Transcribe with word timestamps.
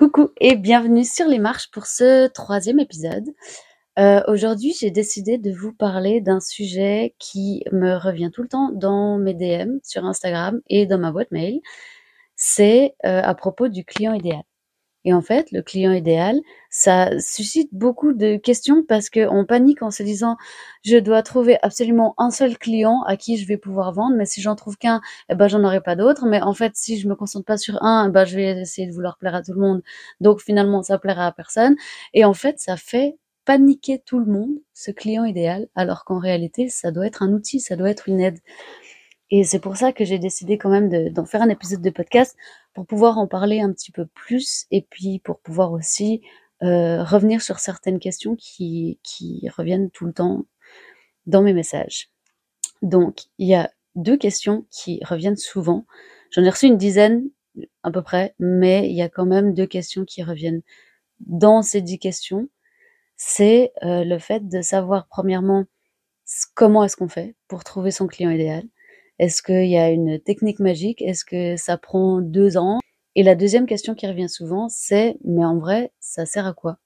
Coucou 0.00 0.30
et 0.40 0.56
bienvenue 0.56 1.04
sur 1.04 1.26
les 1.26 1.38
marches 1.38 1.70
pour 1.70 1.84
ce 1.84 2.26
troisième 2.28 2.80
épisode. 2.80 3.26
Euh, 3.98 4.22
Aujourd'hui, 4.28 4.72
j'ai 4.72 4.90
décidé 4.90 5.36
de 5.36 5.52
vous 5.52 5.74
parler 5.74 6.22
d'un 6.22 6.40
sujet 6.40 7.14
qui 7.18 7.64
me 7.70 7.98
revient 7.98 8.30
tout 8.32 8.40
le 8.40 8.48
temps 8.48 8.70
dans 8.72 9.18
mes 9.18 9.34
DM 9.34 9.76
sur 9.82 10.06
Instagram 10.06 10.58
et 10.70 10.86
dans 10.86 10.96
ma 10.96 11.12
boîte 11.12 11.30
mail. 11.32 11.60
C'est 12.34 12.94
euh, 13.04 13.20
à 13.22 13.34
propos 13.34 13.68
du 13.68 13.84
client 13.84 14.14
idéal. 14.14 14.40
Et 15.04 15.14
en 15.14 15.22
fait, 15.22 15.50
le 15.50 15.62
client 15.62 15.92
idéal, 15.92 16.38
ça 16.68 17.18
suscite 17.20 17.70
beaucoup 17.72 18.12
de 18.12 18.36
questions 18.36 18.84
parce 18.86 19.08
qu'on 19.08 19.44
panique 19.46 19.82
en 19.82 19.90
se 19.90 20.02
disant 20.02 20.36
je 20.84 20.96
dois 20.98 21.22
trouver 21.22 21.58
absolument 21.62 22.14
un 22.18 22.30
seul 22.30 22.58
client 22.58 23.02
à 23.06 23.16
qui 23.16 23.36
je 23.38 23.46
vais 23.46 23.56
pouvoir 23.56 23.92
vendre, 23.92 24.16
mais 24.16 24.26
si 24.26 24.42
j'en 24.42 24.56
trouve 24.56 24.76
qu'un, 24.76 25.00
eh 25.30 25.34
ben 25.34 25.48
j'en 25.48 25.64
aurai 25.64 25.80
pas 25.80 25.96
d'autres. 25.96 26.26
Mais 26.26 26.42
en 26.42 26.54
fait, 26.54 26.72
si 26.74 26.98
je 26.98 27.08
me 27.08 27.14
concentre 27.14 27.46
pas 27.46 27.56
sur 27.56 27.82
un, 27.82 28.08
eh 28.08 28.12
ben 28.12 28.24
je 28.24 28.36
vais 28.36 28.60
essayer 28.60 28.86
de 28.86 28.92
vouloir 28.92 29.16
plaire 29.18 29.34
à 29.34 29.42
tout 29.42 29.52
le 29.54 29.60
monde. 29.60 29.82
Donc 30.20 30.40
finalement, 30.40 30.82
ça 30.82 30.98
plaira 30.98 31.26
à 31.26 31.32
personne. 31.32 31.76
Et 32.14 32.24
en 32.24 32.34
fait, 32.34 32.58
ça 32.60 32.76
fait 32.76 33.16
paniquer 33.46 34.00
tout 34.04 34.18
le 34.18 34.26
monde, 34.26 34.50
ce 34.74 34.90
client 34.90 35.24
idéal, 35.24 35.66
alors 35.74 36.04
qu'en 36.04 36.18
réalité, 36.18 36.68
ça 36.68 36.90
doit 36.92 37.06
être 37.06 37.22
un 37.22 37.32
outil, 37.32 37.58
ça 37.60 37.74
doit 37.76 37.90
être 37.90 38.08
une 38.08 38.20
aide. 38.20 38.38
Et 39.30 39.44
c'est 39.44 39.60
pour 39.60 39.76
ça 39.76 39.92
que 39.92 40.04
j'ai 40.04 40.18
décidé 40.18 40.58
quand 40.58 40.70
même 40.70 41.10
d'en 41.12 41.24
faire 41.24 41.42
un 41.42 41.48
épisode 41.48 41.82
de 41.82 41.90
podcast 41.90 42.36
pour 42.74 42.86
pouvoir 42.86 43.18
en 43.18 43.26
parler 43.26 43.60
un 43.60 43.72
petit 43.72 43.92
peu 43.92 44.06
plus 44.06 44.66
et 44.70 44.82
puis 44.82 45.18
pour 45.20 45.40
pouvoir 45.40 45.72
aussi 45.72 46.22
euh, 46.62 47.02
revenir 47.02 47.40
sur 47.40 47.58
certaines 47.58 47.98
questions 47.98 48.36
qui, 48.36 48.98
reviennent 49.56 49.90
tout 49.90 50.06
le 50.06 50.12
temps 50.12 50.44
dans 51.26 51.42
mes 51.42 51.54
messages. 51.54 52.10
Donc, 52.82 53.22
il 53.38 53.48
y 53.48 53.54
a 53.54 53.70
deux 53.94 54.16
questions 54.16 54.66
qui 54.70 55.00
reviennent 55.04 55.36
souvent. 55.36 55.86
J'en 56.30 56.44
ai 56.44 56.50
reçu 56.50 56.66
une 56.66 56.76
dizaine 56.76 57.28
à 57.82 57.90
peu 57.90 58.02
près, 58.02 58.34
mais 58.38 58.88
il 58.88 58.94
y 58.94 59.02
a 59.02 59.08
quand 59.08 59.26
même 59.26 59.54
deux 59.54 59.66
questions 59.66 60.04
qui 60.04 60.22
reviennent 60.22 60.62
dans 61.20 61.62
ces 61.62 61.82
dix 61.82 61.98
questions. 61.98 62.48
C'est 63.16 63.72
euh, 63.82 64.04
le 64.04 64.18
fait 64.18 64.48
de 64.48 64.62
savoir 64.62 65.06
premièrement 65.08 65.64
comment 66.54 66.84
est-ce 66.84 66.96
qu'on 66.96 67.08
fait 67.08 67.34
pour 67.48 67.64
trouver 67.64 67.90
son 67.90 68.06
client 68.06 68.30
idéal 68.30 68.64
est-ce 69.20 69.42
qu'il 69.42 69.66
y 69.66 69.76
a 69.76 69.90
une 69.90 70.18
technique 70.18 70.60
magique? 70.60 71.02
Est-ce 71.02 71.26
que 71.26 71.54
ça 71.58 71.76
prend 71.76 72.22
deux 72.22 72.56
ans? 72.56 72.80
Et 73.14 73.22
la 73.22 73.34
deuxième 73.34 73.66
question 73.66 73.94
qui 73.94 74.06
revient 74.06 74.30
souvent, 74.30 74.70
c'est 74.70 75.18
mais 75.22 75.44
en 75.44 75.58
vrai, 75.58 75.92
ça 76.00 76.24
sert 76.24 76.46
à 76.46 76.54
quoi? 76.54 76.78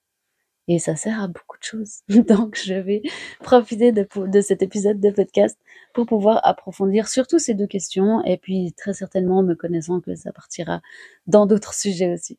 Et 0.67 0.77
ça 0.77 0.97
sert 0.97 1.23
à 1.23 1.29
beaucoup 1.29 1.57
de 1.57 1.63
choses. 1.63 2.01
Donc 2.27 2.59
je 2.61 2.73
vais 2.73 3.03
profiter 3.39 3.93
de, 3.93 4.41
cet 4.41 4.61
épisode 4.61 4.99
de 4.99 5.11
podcast 5.11 5.57
pour 5.93 6.07
pouvoir 6.07 6.45
approfondir 6.45 7.07
surtout 7.07 7.39
ces 7.39 7.53
deux 7.53 7.67
questions 7.67 8.21
et 8.25 8.35
puis 8.35 8.73
très 8.73 8.93
certainement 8.93 9.41
me 9.41 9.55
connaissant 9.55 10.01
que 10.01 10.13
ça 10.15 10.33
partira 10.33 10.81
dans 11.27 11.45
d'autres 11.45 11.73
sujets 11.85 12.13
aussi. 12.13 12.37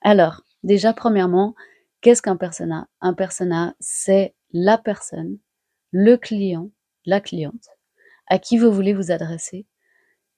Alors, 0.00 0.42
déjà 0.62 0.94
premièrement, 0.94 1.54
qu'est-ce 2.00 2.22
qu'un 2.22 2.36
persona? 2.38 2.88
Un 3.02 3.12
persona, 3.12 3.74
c'est 3.78 4.34
la 4.54 4.78
personne, 4.78 5.36
le 5.90 6.16
client, 6.16 6.70
la 7.04 7.20
cliente 7.20 7.77
à 8.28 8.38
qui 8.38 8.58
vous 8.58 8.72
voulez 8.72 8.94
vous 8.94 9.10
adresser, 9.10 9.66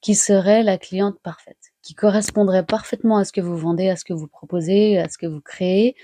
qui 0.01 0.15
serait 0.15 0.63
la 0.63 0.79
cliente 0.79 1.21
parfaite, 1.23 1.73
qui 1.83 1.95
correspondrait 1.95 2.65
parfaitement 2.65 3.19
à 3.19 3.25
ce 3.25 3.33
que 3.33 3.41
vous 3.41 3.57
vendez, 3.57 3.89
à 3.89 3.97
ce 3.97 4.05
que 4.05 4.15
vous 4.15 4.29
proposez, 4.29 4.99
à 4.99 5.09
ce 5.09 5.19
que 5.19 5.27
vous 5.27 5.41
créez, 5.41 5.95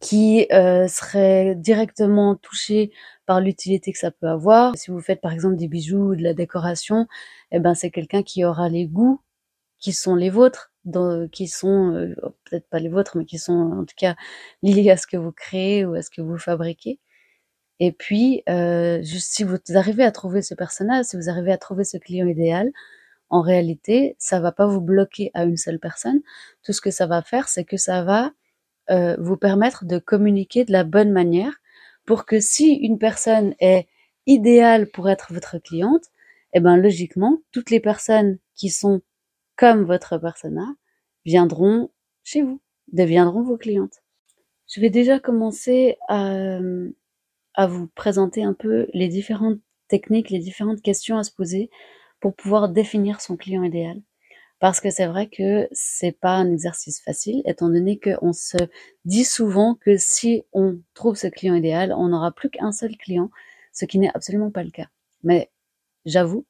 qui 0.00 0.46
euh, 0.52 0.88
serait 0.88 1.54
directement 1.54 2.34
touchée 2.36 2.92
par 3.26 3.40
l'utilité 3.40 3.92
que 3.92 3.98
ça 3.98 4.10
peut 4.10 4.28
avoir. 4.28 4.76
Si 4.76 4.90
vous 4.90 5.00
faites 5.00 5.20
par 5.20 5.32
exemple 5.32 5.56
des 5.56 5.68
bijoux 5.68 6.12
ou 6.12 6.16
de 6.16 6.22
la 6.22 6.34
décoration, 6.34 7.06
eh 7.52 7.58
ben 7.60 7.74
c'est 7.74 7.90
quelqu'un 7.90 8.22
qui 8.22 8.44
aura 8.44 8.68
les 8.68 8.86
goûts 8.86 9.20
qui 9.84 9.92
sont 9.92 10.14
les 10.14 10.30
vôtres, 10.30 10.72
qui 11.30 11.46
sont 11.46 11.92
euh, 11.92 12.14
peut-être 12.44 12.66
pas 12.70 12.78
les 12.78 12.88
vôtres, 12.88 13.18
mais 13.18 13.26
qui 13.26 13.38
sont 13.38 13.52
en 13.52 13.84
tout 13.84 13.94
cas 13.98 14.16
liés 14.62 14.90
à 14.90 14.96
ce 14.96 15.06
que 15.06 15.18
vous 15.18 15.30
créez 15.30 15.84
ou 15.84 15.94
à 15.94 16.00
ce 16.00 16.08
que 16.08 16.22
vous 16.22 16.38
fabriquez. 16.38 16.98
Et 17.80 17.92
puis, 17.92 18.42
euh, 18.48 19.02
juste 19.02 19.32
si 19.32 19.44
vous 19.44 19.56
arrivez 19.74 20.04
à 20.04 20.12
trouver 20.12 20.42
ce 20.42 20.54
personnage, 20.54 21.06
si 21.06 21.16
vous 21.16 21.28
arrivez 21.28 21.52
à 21.52 21.58
trouver 21.58 21.84
ce 21.84 21.96
client 21.96 22.26
idéal, 22.26 22.70
en 23.30 23.40
réalité, 23.40 24.16
ça 24.18 24.38
va 24.40 24.52
pas 24.52 24.66
vous 24.66 24.80
bloquer 24.80 25.30
à 25.34 25.44
une 25.44 25.56
seule 25.56 25.80
personne. 25.80 26.20
Tout 26.62 26.72
ce 26.72 26.80
que 26.80 26.90
ça 26.90 27.06
va 27.06 27.22
faire, 27.22 27.48
c'est 27.48 27.64
que 27.64 27.76
ça 27.76 28.04
va 28.04 28.32
euh, 28.90 29.16
vous 29.18 29.36
permettre 29.36 29.84
de 29.84 29.98
communiquer 29.98 30.64
de 30.64 30.72
la 30.72 30.84
bonne 30.84 31.10
manière 31.10 31.54
pour 32.06 32.26
que 32.26 32.38
si 32.38 32.74
une 32.74 32.98
personne 32.98 33.54
est 33.60 33.88
idéale 34.26 34.88
pour 34.90 35.08
être 35.08 35.32
votre 35.32 35.58
cliente, 35.58 36.04
eh 36.52 36.60
ben 36.60 36.76
logiquement, 36.76 37.38
toutes 37.50 37.70
les 37.70 37.80
personnes 37.80 38.38
qui 38.54 38.70
sont 38.70 39.02
comme 39.56 39.84
votre 39.84 40.18
persona 40.18 40.66
viendront 41.24 41.90
chez 42.22 42.42
vous, 42.42 42.60
deviendront 42.92 43.42
vos 43.42 43.56
clientes. 43.56 44.02
Je 44.68 44.80
vais 44.80 44.90
déjà 44.90 45.18
commencer 45.18 45.96
à 46.08 46.58
à 47.54 47.66
vous 47.66 47.88
présenter 47.88 48.42
un 48.44 48.54
peu 48.54 48.86
les 48.92 49.08
différentes 49.08 49.58
techniques, 49.88 50.30
les 50.30 50.38
différentes 50.38 50.82
questions 50.82 51.18
à 51.18 51.24
se 51.24 51.32
poser 51.32 51.70
pour 52.20 52.34
pouvoir 52.34 52.68
définir 52.68 53.20
son 53.20 53.36
client 53.36 53.62
idéal. 53.62 54.00
Parce 54.60 54.80
que 54.80 54.90
c'est 54.90 55.06
vrai 55.06 55.28
que 55.28 55.68
c'est 55.72 56.18
pas 56.18 56.36
un 56.36 56.50
exercice 56.50 57.02
facile, 57.02 57.42
étant 57.44 57.68
donné 57.68 57.98
qu'on 58.00 58.32
se 58.32 58.56
dit 59.04 59.24
souvent 59.24 59.74
que 59.74 59.96
si 59.98 60.44
on 60.52 60.80
trouve 60.94 61.16
ce 61.16 61.26
client 61.26 61.54
idéal, 61.54 61.92
on 61.92 62.08
n'aura 62.08 62.32
plus 62.32 62.50
qu'un 62.50 62.72
seul 62.72 62.96
client, 62.96 63.30
ce 63.72 63.84
qui 63.84 63.98
n'est 63.98 64.10
absolument 64.14 64.50
pas 64.50 64.64
le 64.64 64.70
cas. 64.70 64.88
Mais 65.22 65.50
j'avoue 66.06 66.46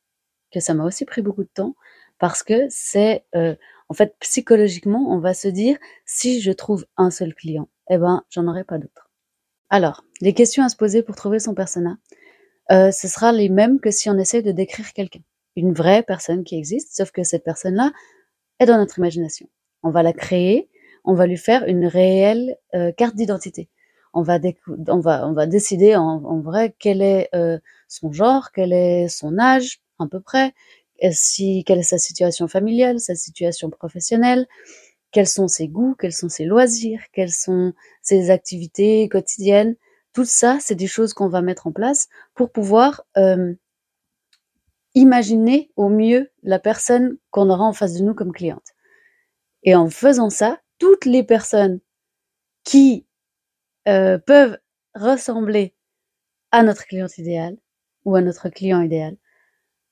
que 0.52 0.60
ça 0.60 0.74
m'a 0.74 0.84
aussi 0.84 1.04
pris 1.04 1.22
beaucoup 1.22 1.42
de 1.42 1.50
temps 1.52 1.74
parce 2.18 2.42
que 2.42 2.66
c'est, 2.70 3.24
euh, 3.34 3.56
en 3.88 3.94
fait, 3.94 4.14
psychologiquement, 4.20 5.12
on 5.12 5.18
va 5.18 5.34
se 5.34 5.48
dire, 5.48 5.76
si 6.06 6.40
je 6.40 6.52
trouve 6.52 6.86
un 6.96 7.10
seul 7.10 7.34
client, 7.34 7.68
eh 7.90 7.98
ben, 7.98 8.22
j'en 8.30 8.46
aurai 8.46 8.64
pas 8.64 8.78
d'autres. 8.78 9.03
Alors, 9.70 10.04
les 10.20 10.34
questions 10.34 10.64
à 10.64 10.68
se 10.68 10.76
poser 10.76 11.02
pour 11.02 11.16
trouver 11.16 11.38
son 11.38 11.54
persona, 11.54 11.96
euh, 12.70 12.90
ce 12.90 13.08
sera 13.08 13.32
les 13.32 13.48
mêmes 13.48 13.80
que 13.80 13.90
si 13.90 14.08
on 14.08 14.18
essaie 14.18 14.42
de 14.42 14.52
décrire 14.52 14.92
quelqu'un. 14.92 15.20
Une 15.56 15.72
vraie 15.72 16.02
personne 16.02 16.44
qui 16.44 16.56
existe, 16.56 16.96
sauf 16.96 17.10
que 17.10 17.22
cette 17.22 17.44
personne-là 17.44 17.92
est 18.60 18.66
dans 18.66 18.78
notre 18.78 18.98
imagination. 18.98 19.48
On 19.82 19.90
va 19.90 20.02
la 20.02 20.12
créer, 20.12 20.68
on 21.04 21.14
va 21.14 21.26
lui 21.26 21.36
faire 21.36 21.64
une 21.66 21.86
réelle 21.86 22.56
euh, 22.74 22.92
carte 22.92 23.14
d'identité. 23.14 23.68
On 24.12 24.22
va, 24.22 24.38
décider 24.38 25.96
en, 25.96 26.40
vrai 26.40 26.74
quel 26.78 27.02
est 27.02 27.28
euh, 27.34 27.58
son 27.88 28.12
genre, 28.12 28.52
quel 28.52 28.72
est 28.72 29.08
son 29.08 29.40
âge, 29.40 29.80
à 29.98 30.06
peu 30.06 30.20
près, 30.20 30.54
si, 31.10 31.64
quelle 31.64 31.80
est 31.80 31.82
sa 31.82 31.98
situation 31.98 32.46
familiale, 32.46 33.00
sa 33.00 33.16
situation 33.16 33.70
professionnelle, 33.70 34.46
quels 35.14 35.28
sont 35.28 35.46
ses 35.46 35.68
goûts, 35.68 35.94
quels 35.94 36.12
sont 36.12 36.28
ses 36.28 36.44
loisirs, 36.44 37.00
quelles 37.12 37.32
sont 37.32 37.72
ses 38.02 38.30
activités 38.30 39.08
quotidiennes? 39.08 39.76
Tout 40.12 40.24
ça, 40.24 40.58
c'est 40.60 40.74
des 40.74 40.88
choses 40.88 41.14
qu'on 41.14 41.28
va 41.28 41.40
mettre 41.40 41.68
en 41.68 41.72
place 41.72 42.08
pour 42.34 42.50
pouvoir 42.50 43.04
imaginer 44.94 45.70
au 45.76 45.88
mieux 45.88 46.32
la 46.42 46.58
personne 46.58 47.16
qu'on 47.30 47.48
aura 47.48 47.64
en 47.64 47.72
face 47.72 47.94
de 47.94 48.02
nous 48.02 48.14
comme 48.14 48.32
cliente. 48.32 48.74
Et 49.62 49.76
en 49.76 49.88
faisant 49.88 50.30
ça, 50.30 50.60
toutes 50.78 51.04
les 51.04 51.22
personnes 51.22 51.78
qui 52.64 53.06
euh, 53.86 54.18
peuvent 54.18 54.58
ressembler 54.96 55.76
à 56.50 56.64
notre 56.64 56.86
cliente 56.86 57.18
idéale 57.18 57.56
ou 58.04 58.16
à 58.16 58.20
notre 58.20 58.48
client 58.48 58.80
idéal 58.80 59.16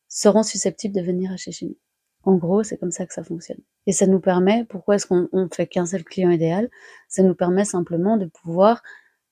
seront 0.09 0.43
susceptibles 0.43 0.97
de 0.97 1.03
venir 1.03 1.31
acheter 1.31 1.53
chez 1.53 1.67
nous. 1.67 1.79
En 2.25 2.35
gros, 2.35 2.65
c'est 2.65 2.77
comme 2.77 2.91
ça 2.91 3.07
que 3.07 3.15
ça 3.15 3.23
fonctionne. 3.23 3.63
Et 3.87 3.93
ça 3.93 4.07
nous 4.07 4.21
permet, 4.21 4.65
pourquoi 4.65 4.97
est-ce 4.97 5.07
qu'on 5.07 5.49
fait 5.53 5.67
qu'un 5.67 5.87
seul 5.87 6.05
client 6.05 6.31
idéal? 6.31 6.71
Ça 7.09 7.23
nous 7.23 7.35
permet 7.35 7.65
simplement 7.65 8.17
de 8.17 8.27
pouvoir 8.27 8.83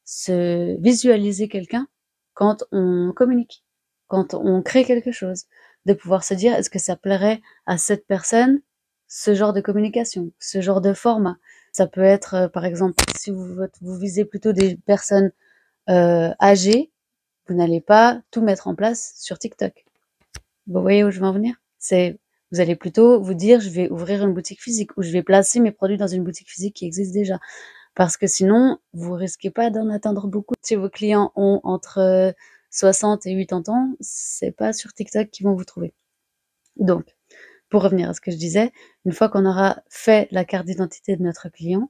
se 0.04 0.80
visualiser 0.80 1.48
quelqu'un 1.48 1.86
quand 2.34 2.64
on 2.72 3.12
communique, 3.14 3.64
quand 4.08 4.34
on 4.34 4.62
crée 4.62 4.84
quelque 4.84 5.12
chose, 5.12 5.44
de 5.86 5.94
pouvoir 5.94 6.24
se 6.24 6.34
dire 6.34 6.54
est-ce 6.54 6.70
que 6.70 6.78
ça 6.80 6.96
plairait 6.96 7.40
à 7.66 7.78
cette 7.78 8.06
personne 8.06 8.60
ce 9.06 9.34
genre 9.34 9.52
de 9.52 9.60
communication, 9.60 10.32
ce 10.38 10.60
genre 10.60 10.80
de 10.80 10.94
format? 10.94 11.36
Ça 11.72 11.86
peut 11.86 12.02
être, 12.02 12.34
euh, 12.34 12.48
par 12.48 12.64
exemple, 12.64 13.04
si 13.16 13.30
vous, 13.30 13.56
vous 13.80 13.96
visez 13.98 14.24
plutôt 14.24 14.52
des 14.52 14.76
personnes 14.76 15.30
euh, 15.88 16.32
âgées, 16.40 16.90
vous 17.46 17.54
n'allez 17.54 17.80
pas 17.80 18.20
tout 18.30 18.42
mettre 18.42 18.66
en 18.66 18.74
place 18.74 19.14
sur 19.16 19.38
TikTok. 19.38 19.84
Vous 20.66 20.82
voyez 20.82 21.04
où 21.04 21.10
je 21.10 21.20
veux 21.20 21.26
en 21.26 21.32
venir? 21.32 21.54
C'est 21.78 22.18
vous 22.52 22.60
allez 22.60 22.76
plutôt 22.76 23.20
vous 23.20 23.34
dire, 23.34 23.60
je 23.60 23.70
vais 23.70 23.90
ouvrir 23.90 24.24
une 24.24 24.34
boutique 24.34 24.62
physique 24.62 24.96
ou 24.96 25.02
je 25.02 25.10
vais 25.10 25.22
placer 25.22 25.60
mes 25.60 25.72
produits 25.72 25.96
dans 25.96 26.06
une 26.06 26.24
boutique 26.24 26.50
physique 26.50 26.74
qui 26.76 26.86
existe 26.86 27.12
déjà. 27.12 27.38
Parce 27.94 28.16
que 28.16 28.26
sinon, 28.26 28.78
vous 28.92 29.12
risquez 29.12 29.50
pas 29.50 29.70
d'en 29.70 29.88
atteindre 29.90 30.26
beaucoup. 30.26 30.54
Si 30.62 30.74
vos 30.74 30.88
clients 30.88 31.32
ont 31.36 31.60
entre 31.64 32.34
60 32.70 33.26
et 33.26 33.46
80 33.46 33.72
ans, 33.72 33.94
c'est 34.00 34.52
pas 34.52 34.72
sur 34.72 34.92
TikTok 34.92 35.30
qu'ils 35.30 35.46
vont 35.46 35.54
vous 35.54 35.64
trouver. 35.64 35.92
Donc, 36.76 37.16
pour 37.68 37.82
revenir 37.82 38.10
à 38.10 38.14
ce 38.14 38.20
que 38.20 38.30
je 38.30 38.36
disais, 38.36 38.72
une 39.04 39.12
fois 39.12 39.28
qu'on 39.28 39.46
aura 39.46 39.82
fait 39.88 40.28
la 40.30 40.44
carte 40.44 40.66
d'identité 40.66 41.16
de 41.16 41.22
notre 41.22 41.48
client 41.48 41.88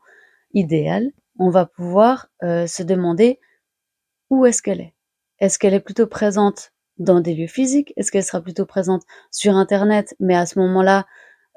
idéal, 0.53 1.11
on 1.39 1.51
va 1.51 1.67
pouvoir 1.67 2.29
euh, 2.43 2.67
se 2.67 2.83
demander 2.83 3.41
où 4.29 4.47
est-ce 4.47 4.63
qu'elle 4.63 4.81
est. 4.81 4.95
Est-ce 5.39 5.59
qu'elle 5.59 5.75
est 5.75 5.81
plutôt 5.81 6.07
présente 6.07 6.73
dans 7.01 7.21
des 7.21 7.35
lieux 7.35 7.49
physiques? 7.49 7.93
Est-ce 7.97 8.13
qu'elle 8.13 8.25
sera 8.25 8.41
plutôt 8.41 8.67
présente 8.67 9.03
sur 9.33 9.57
Internet 9.57 10.15
Mais 10.21 10.37
à 10.37 10.47
ce 10.47 10.59
moment-là, 10.61 11.07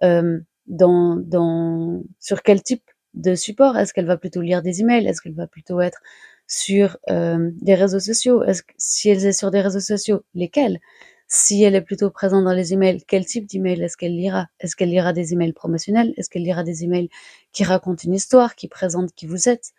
euh, 0.04 0.40
dans, 0.66 1.16
dans, 1.18 2.02
sur 2.20 2.42
quel 2.42 2.64
type 2.64 2.84
de 3.14 3.36
support? 3.36 3.78
Est-ce 3.78 3.94
qu'elle 3.94 4.08
va 4.08 4.18
plutôt 4.18 4.42
lire 4.42 4.64
des 4.64 4.82
emails? 4.82 5.06
Est-ce 5.06 5.22
qu'elle 5.22 5.36
va 5.36 5.48
plutôt 5.48 5.80
être 5.82 6.02
sur 6.48 6.98
euh, 7.10 7.52
des 7.62 7.76
réseaux 7.76 8.00
sociaux? 8.00 8.40
Que, 8.42 8.74
Si 8.78 9.10
elle 9.10 9.24
est 9.24 9.34
sur 9.34 9.52
des 9.52 9.62
réseaux 9.62 9.80
sociaux, 9.80 10.24
lesquels? 10.34 10.80
Si 11.28 11.64
elle 11.64 11.76
est 11.76 11.82
plutôt 11.82 12.10
présente 12.12 12.44
dans 12.46 12.54
les 12.54 12.74
emails, 12.74 13.04
quel 13.08 13.26
type 13.26 13.48
d'email 13.48 13.82
est-ce 13.82 13.98
qu'elle 13.98 14.16
lira? 14.16 14.48
Est-ce 14.60 14.76
qu'elle 14.76 14.90
lira 14.90 15.14
des 15.14 15.34
emails 15.34 15.54
promotionnels? 15.54 16.14
Est-ce 16.18 16.30
qu'elle 16.30 16.44
lira 16.44 16.64
des 16.64 16.84
emails 16.84 17.10
qui 17.52 17.64
racontent 17.64 18.04
une 18.04 18.14
histoire, 18.14 18.56
qui 18.56 18.68
présentent 18.68 19.14
qui 19.14 19.26
vous 19.26 19.50
êtes? 19.50 19.74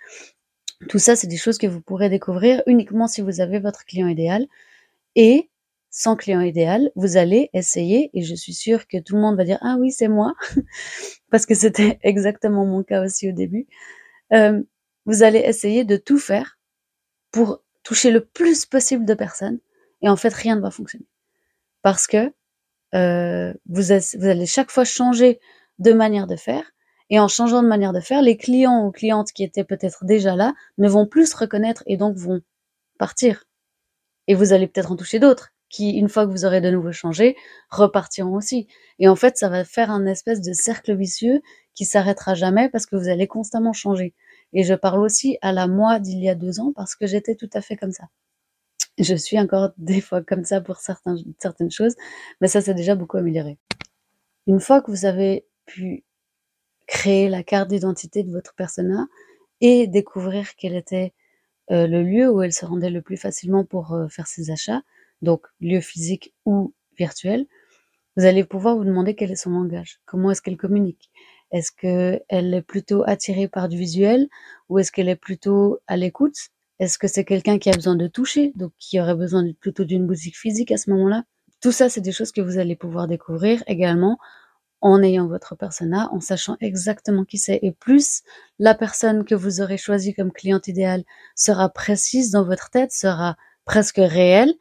Tout 0.88 0.99
ça, 0.99 1.17
c'est 1.17 1.28
des 1.28 1.37
choses 1.37 1.58
que 1.58 1.67
vous 1.67 1.81
pourrez 1.81 2.08
découvrir 2.10 2.62
uniquement 2.67 3.06
si 3.06 3.22
vous 3.22 3.40
avez 3.40 3.60
votre 3.60 3.84
client 3.84 4.08
idéal. 4.08 4.46
Et 5.17 5.49
sans 5.96 6.17
client 6.17 6.41
idéal, 6.41 6.91
vous 6.96 7.17
allez 7.17 7.50
essayer, 7.52 8.11
et 8.14 8.23
je 8.23 8.35
suis 8.35 8.52
sûre 8.52 8.88
que 8.88 8.99
tout 8.99 9.14
le 9.14 9.20
monde 9.23 9.37
va 9.37 9.44
dire 9.44 9.58
ah 9.61 9.76
oui 9.79 9.93
c'est 9.93 10.08
moi, 10.08 10.35
parce 11.31 11.46
que 11.46 11.55
c'était 11.55 12.00
exactement 12.02 12.67
mon 12.67 12.82
cas 12.82 13.05
aussi 13.05 13.29
au 13.29 13.32
début. 13.32 13.69
Euh, 14.32 14.61
vous 15.06 15.23
allez 15.23 15.38
essayer 15.38 15.85
de 15.85 15.96
tout 15.96 16.19
faire 16.19 16.58
pour 17.31 17.62
toucher 17.85 18.11
le 18.11 18.25
plus 18.25 18.67
possible 18.67 19.05
de 19.05 19.14
personnes, 19.14 19.61
et 20.02 20.08
en 20.08 20.17
fait 20.17 20.35
rien 20.35 20.56
ne 20.56 20.62
va 20.62 20.73
fonctionner, 20.73 21.06
parce 21.82 22.08
que 22.08 22.32
euh, 22.96 23.55
vous, 23.67 23.82
vous 23.82 24.26
allez 24.26 24.46
chaque 24.46 24.73
fois 24.73 24.85
changer 24.85 25.38
de 25.79 25.93
manière 25.93 26.26
de 26.26 26.35
faire, 26.35 26.73
et 27.08 27.20
en 27.20 27.29
changeant 27.29 27.62
de 27.62 27.69
manière 27.69 27.93
de 27.93 28.00
faire, 28.00 28.20
les 28.20 28.37
clients 28.37 28.85
ou 28.85 28.91
clientes 28.91 29.31
qui 29.31 29.44
étaient 29.44 29.62
peut-être 29.62 30.05
déjà 30.05 30.35
là 30.35 30.55
ne 30.76 30.88
vont 30.88 31.06
plus 31.06 31.31
se 31.31 31.37
reconnaître 31.37 31.85
et 31.87 31.96
donc 31.96 32.17
vont 32.17 32.41
partir. 32.99 33.44
Et 34.26 34.35
vous 34.35 34.52
allez 34.52 34.67
peut-être 34.67 34.91
en 34.91 34.96
toucher 34.96 35.20
d'autres 35.20 35.53
qui, 35.74 35.90
une 35.90 36.08
fois 36.08 36.24
que 36.24 36.30
vous 36.30 36.44
aurez 36.44 36.60
de 36.60 36.70
nouveau 36.70 36.92
changé, 36.92 37.36
repartiront 37.68 38.36
aussi. 38.36 38.68
Et 39.00 39.08
en 39.08 39.16
fait, 39.16 39.36
ça 39.36 39.48
va 39.48 39.64
faire 39.64 39.90
un 39.90 40.06
espèce 40.06 40.40
de 40.40 40.52
cercle 40.52 40.94
vicieux 40.94 41.42
qui 41.74 41.84
s'arrêtera 41.84 42.34
jamais 42.34 42.68
parce 42.68 42.86
que 42.86 42.94
vous 42.94 43.08
allez 43.08 43.26
constamment 43.26 43.72
changer. 43.72 44.14
Et 44.52 44.62
je 44.62 44.74
parle 44.74 45.00
aussi 45.00 45.36
à 45.42 45.52
la 45.52 45.66
moi 45.66 45.98
d'il 45.98 46.22
y 46.22 46.28
a 46.28 46.36
deux 46.36 46.60
ans 46.60 46.72
parce 46.76 46.94
que 46.94 47.08
j'étais 47.08 47.34
tout 47.34 47.50
à 47.52 47.60
fait 47.60 47.76
comme 47.76 47.90
ça. 47.90 48.04
Je 48.98 49.16
suis 49.16 49.36
encore 49.40 49.70
des 49.78 50.00
fois 50.00 50.22
comme 50.22 50.44
ça 50.44 50.60
pour 50.60 50.76
certains, 50.76 51.16
certaines 51.42 51.72
choses, 51.72 51.96
mais 52.40 52.46
ça 52.46 52.60
s'est 52.60 52.74
déjà 52.74 52.94
beaucoup 52.94 53.16
amélioré. 53.16 53.58
Une 54.46 54.60
fois 54.60 54.80
que 54.80 54.92
vous 54.92 55.06
avez 55.06 55.44
pu 55.66 56.04
créer 56.86 57.28
la 57.28 57.42
carte 57.42 57.68
d'identité 57.68 58.22
de 58.22 58.30
votre 58.30 58.54
persona 58.54 59.08
et 59.60 59.88
découvrir 59.88 60.54
quel 60.56 60.76
était 60.76 61.14
euh, 61.72 61.88
le 61.88 62.04
lieu 62.04 62.30
où 62.30 62.42
elle 62.42 62.52
se 62.52 62.64
rendait 62.64 62.90
le 62.90 63.02
plus 63.02 63.16
facilement 63.16 63.64
pour 63.64 63.94
euh, 63.94 64.06
faire 64.06 64.28
ses 64.28 64.52
achats, 64.52 64.82
donc 65.24 65.46
lieu 65.60 65.80
physique 65.80 66.34
ou 66.44 66.74
virtuel, 66.96 67.46
vous 68.16 68.24
allez 68.24 68.44
pouvoir 68.44 68.76
vous 68.76 68.84
demander 68.84 69.16
quel 69.16 69.32
est 69.32 69.36
son 69.36 69.50
langage, 69.50 70.00
comment 70.06 70.30
est-ce 70.30 70.42
qu'elle 70.42 70.56
communique. 70.56 71.10
Est-ce 71.50 71.72
qu'elle 71.72 72.54
est 72.54 72.62
plutôt 72.62 73.02
attirée 73.06 73.48
par 73.48 73.68
du 73.68 73.76
visuel 73.76 74.28
ou 74.68 74.78
est-ce 74.78 74.92
qu'elle 74.92 75.08
est 75.08 75.16
plutôt 75.16 75.78
à 75.86 75.96
l'écoute? 75.96 76.36
Est-ce 76.80 76.98
que 76.98 77.06
c'est 77.06 77.24
quelqu'un 77.24 77.58
qui 77.58 77.70
a 77.70 77.72
besoin 77.72 77.94
de 77.94 78.08
toucher, 78.08 78.52
donc 78.56 78.72
qui 78.78 79.00
aurait 79.00 79.14
besoin 79.14 79.44
plutôt 79.60 79.84
d'une 79.84 80.06
musique 80.06 80.36
physique 80.36 80.72
à 80.72 80.76
ce 80.76 80.90
moment-là? 80.90 81.24
Tout 81.60 81.72
ça, 81.72 81.88
c'est 81.88 82.00
des 82.00 82.12
choses 82.12 82.32
que 82.32 82.40
vous 82.40 82.58
allez 82.58 82.76
pouvoir 82.76 83.06
découvrir 83.06 83.62
également 83.66 84.18
en 84.80 85.02
ayant 85.02 85.26
votre 85.28 85.54
persona, 85.54 86.10
en 86.12 86.20
sachant 86.20 86.56
exactement 86.60 87.24
qui 87.24 87.38
c'est. 87.38 87.58
Et 87.62 87.72
plus 87.72 88.22
la 88.58 88.74
personne 88.74 89.24
que 89.24 89.34
vous 89.34 89.62
aurez 89.62 89.78
choisie 89.78 90.12
comme 90.12 90.30
cliente 90.32 90.68
idéale 90.68 91.04
sera 91.34 91.68
précise 91.70 92.30
dans 92.30 92.44
votre 92.44 92.70
tête, 92.70 92.92
sera 92.92 93.36
presque 93.64 93.96
réelle, 93.96 94.52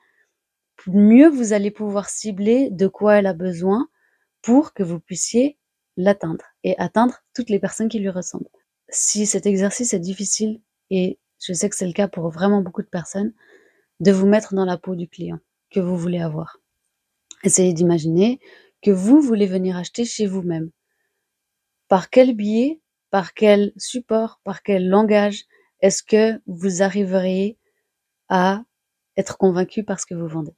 mieux 0.87 1.29
vous 1.29 1.53
allez 1.53 1.71
pouvoir 1.71 2.09
cibler 2.09 2.69
de 2.69 2.87
quoi 2.87 3.15
elle 3.15 3.27
a 3.27 3.33
besoin 3.33 3.87
pour 4.41 4.73
que 4.73 4.83
vous 4.83 4.99
puissiez 4.99 5.57
l'atteindre 5.97 6.45
et 6.63 6.77
atteindre 6.77 7.23
toutes 7.33 7.49
les 7.49 7.59
personnes 7.59 7.89
qui 7.89 7.99
lui 7.99 8.09
ressemblent. 8.09 8.49
Si 8.89 9.25
cet 9.25 9.45
exercice 9.45 9.93
est 9.93 9.99
difficile, 9.99 10.61
et 10.89 11.19
je 11.39 11.53
sais 11.53 11.69
que 11.69 11.75
c'est 11.75 11.87
le 11.87 11.93
cas 11.93 12.07
pour 12.07 12.29
vraiment 12.29 12.61
beaucoup 12.61 12.81
de 12.81 12.87
personnes, 12.87 13.33
de 13.99 14.11
vous 14.11 14.27
mettre 14.27 14.53
dans 14.53 14.65
la 14.65 14.77
peau 14.77 14.95
du 14.95 15.07
client 15.07 15.39
que 15.71 15.79
vous 15.79 15.97
voulez 15.97 16.19
avoir. 16.19 16.57
Essayez 17.43 17.73
d'imaginer 17.73 18.39
que 18.81 18.91
vous 18.91 19.21
voulez 19.21 19.47
venir 19.47 19.77
acheter 19.77 20.05
chez 20.05 20.27
vous-même. 20.27 20.71
Par 21.87 22.09
quel 22.09 22.35
biais, 22.35 22.81
par 23.11 23.33
quel 23.33 23.71
support, 23.77 24.41
par 24.43 24.63
quel 24.63 24.87
langage 24.89 25.45
est-ce 25.81 26.03
que 26.03 26.41
vous 26.47 26.81
arriveriez 26.81 27.57
à 28.29 28.63
être 29.17 29.37
convaincu 29.37 29.83
par 29.83 29.99
ce 29.99 30.05
que 30.05 30.15
vous 30.15 30.27
vendez? 30.27 30.55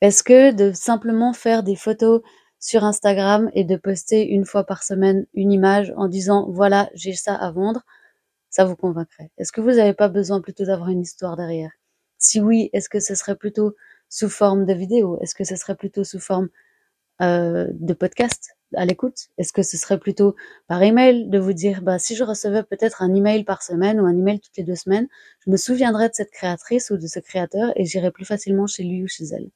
Est-ce 0.00 0.22
que 0.22 0.52
de 0.52 0.72
simplement 0.72 1.32
faire 1.32 1.62
des 1.62 1.76
photos 1.76 2.22
sur 2.60 2.84
Instagram 2.84 3.50
et 3.54 3.64
de 3.64 3.76
poster 3.76 4.26
une 4.26 4.44
fois 4.44 4.64
par 4.64 4.82
semaine 4.82 5.26
une 5.34 5.52
image 5.52 5.92
en 5.96 6.08
disant 6.08 6.46
voilà, 6.50 6.90
j'ai 6.94 7.14
ça 7.14 7.34
à 7.34 7.50
vendre, 7.52 7.82
ça 8.50 8.64
vous 8.64 8.76
convaincrait? 8.76 9.30
Est-ce 9.38 9.52
que 9.52 9.60
vous 9.60 9.72
n'avez 9.72 9.94
pas 9.94 10.08
besoin 10.08 10.40
plutôt 10.40 10.64
d'avoir 10.64 10.90
une 10.90 11.02
histoire 11.02 11.36
derrière? 11.36 11.72
Si 12.18 12.40
oui, 12.40 12.70
est-ce 12.72 12.88
que 12.88 13.00
ce 13.00 13.14
serait 13.14 13.36
plutôt 13.36 13.74
sous 14.08 14.28
forme 14.30 14.66
de 14.66 14.74
vidéo? 14.74 15.18
Est-ce 15.22 15.34
que 15.34 15.44
ce 15.44 15.56
serait 15.56 15.76
plutôt 15.76 16.04
sous 16.04 16.20
forme 16.20 16.48
euh, 17.22 17.68
de 17.72 17.94
podcast 17.94 18.50
à 18.76 18.84
l'écoute? 18.84 19.28
Est-ce 19.38 19.52
que 19.52 19.62
ce 19.62 19.76
serait 19.76 19.98
plutôt 19.98 20.36
par 20.68 20.82
email 20.82 21.28
de 21.28 21.38
vous 21.38 21.52
dire 21.54 21.82
bah 21.82 21.98
si 21.98 22.16
je 22.16 22.24
recevais 22.24 22.62
peut-être 22.64 23.02
un 23.02 23.14
email 23.14 23.44
par 23.44 23.62
semaine 23.62 24.00
ou 24.00 24.06
un 24.06 24.16
email 24.16 24.40
toutes 24.40 24.56
les 24.56 24.64
deux 24.64 24.76
semaines, 24.76 25.08
je 25.46 25.50
me 25.50 25.56
souviendrais 25.56 26.08
de 26.10 26.14
cette 26.14 26.30
créatrice 26.30 26.90
ou 26.90 26.96
de 26.98 27.06
ce 27.06 27.20
créateur 27.20 27.72
et 27.76 27.84
j'irais 27.84 28.12
plus 28.12 28.24
facilement 28.26 28.66
chez 28.66 28.84
lui 28.84 29.02
ou 29.04 29.08
chez 29.08 29.24
elle? 29.32 29.50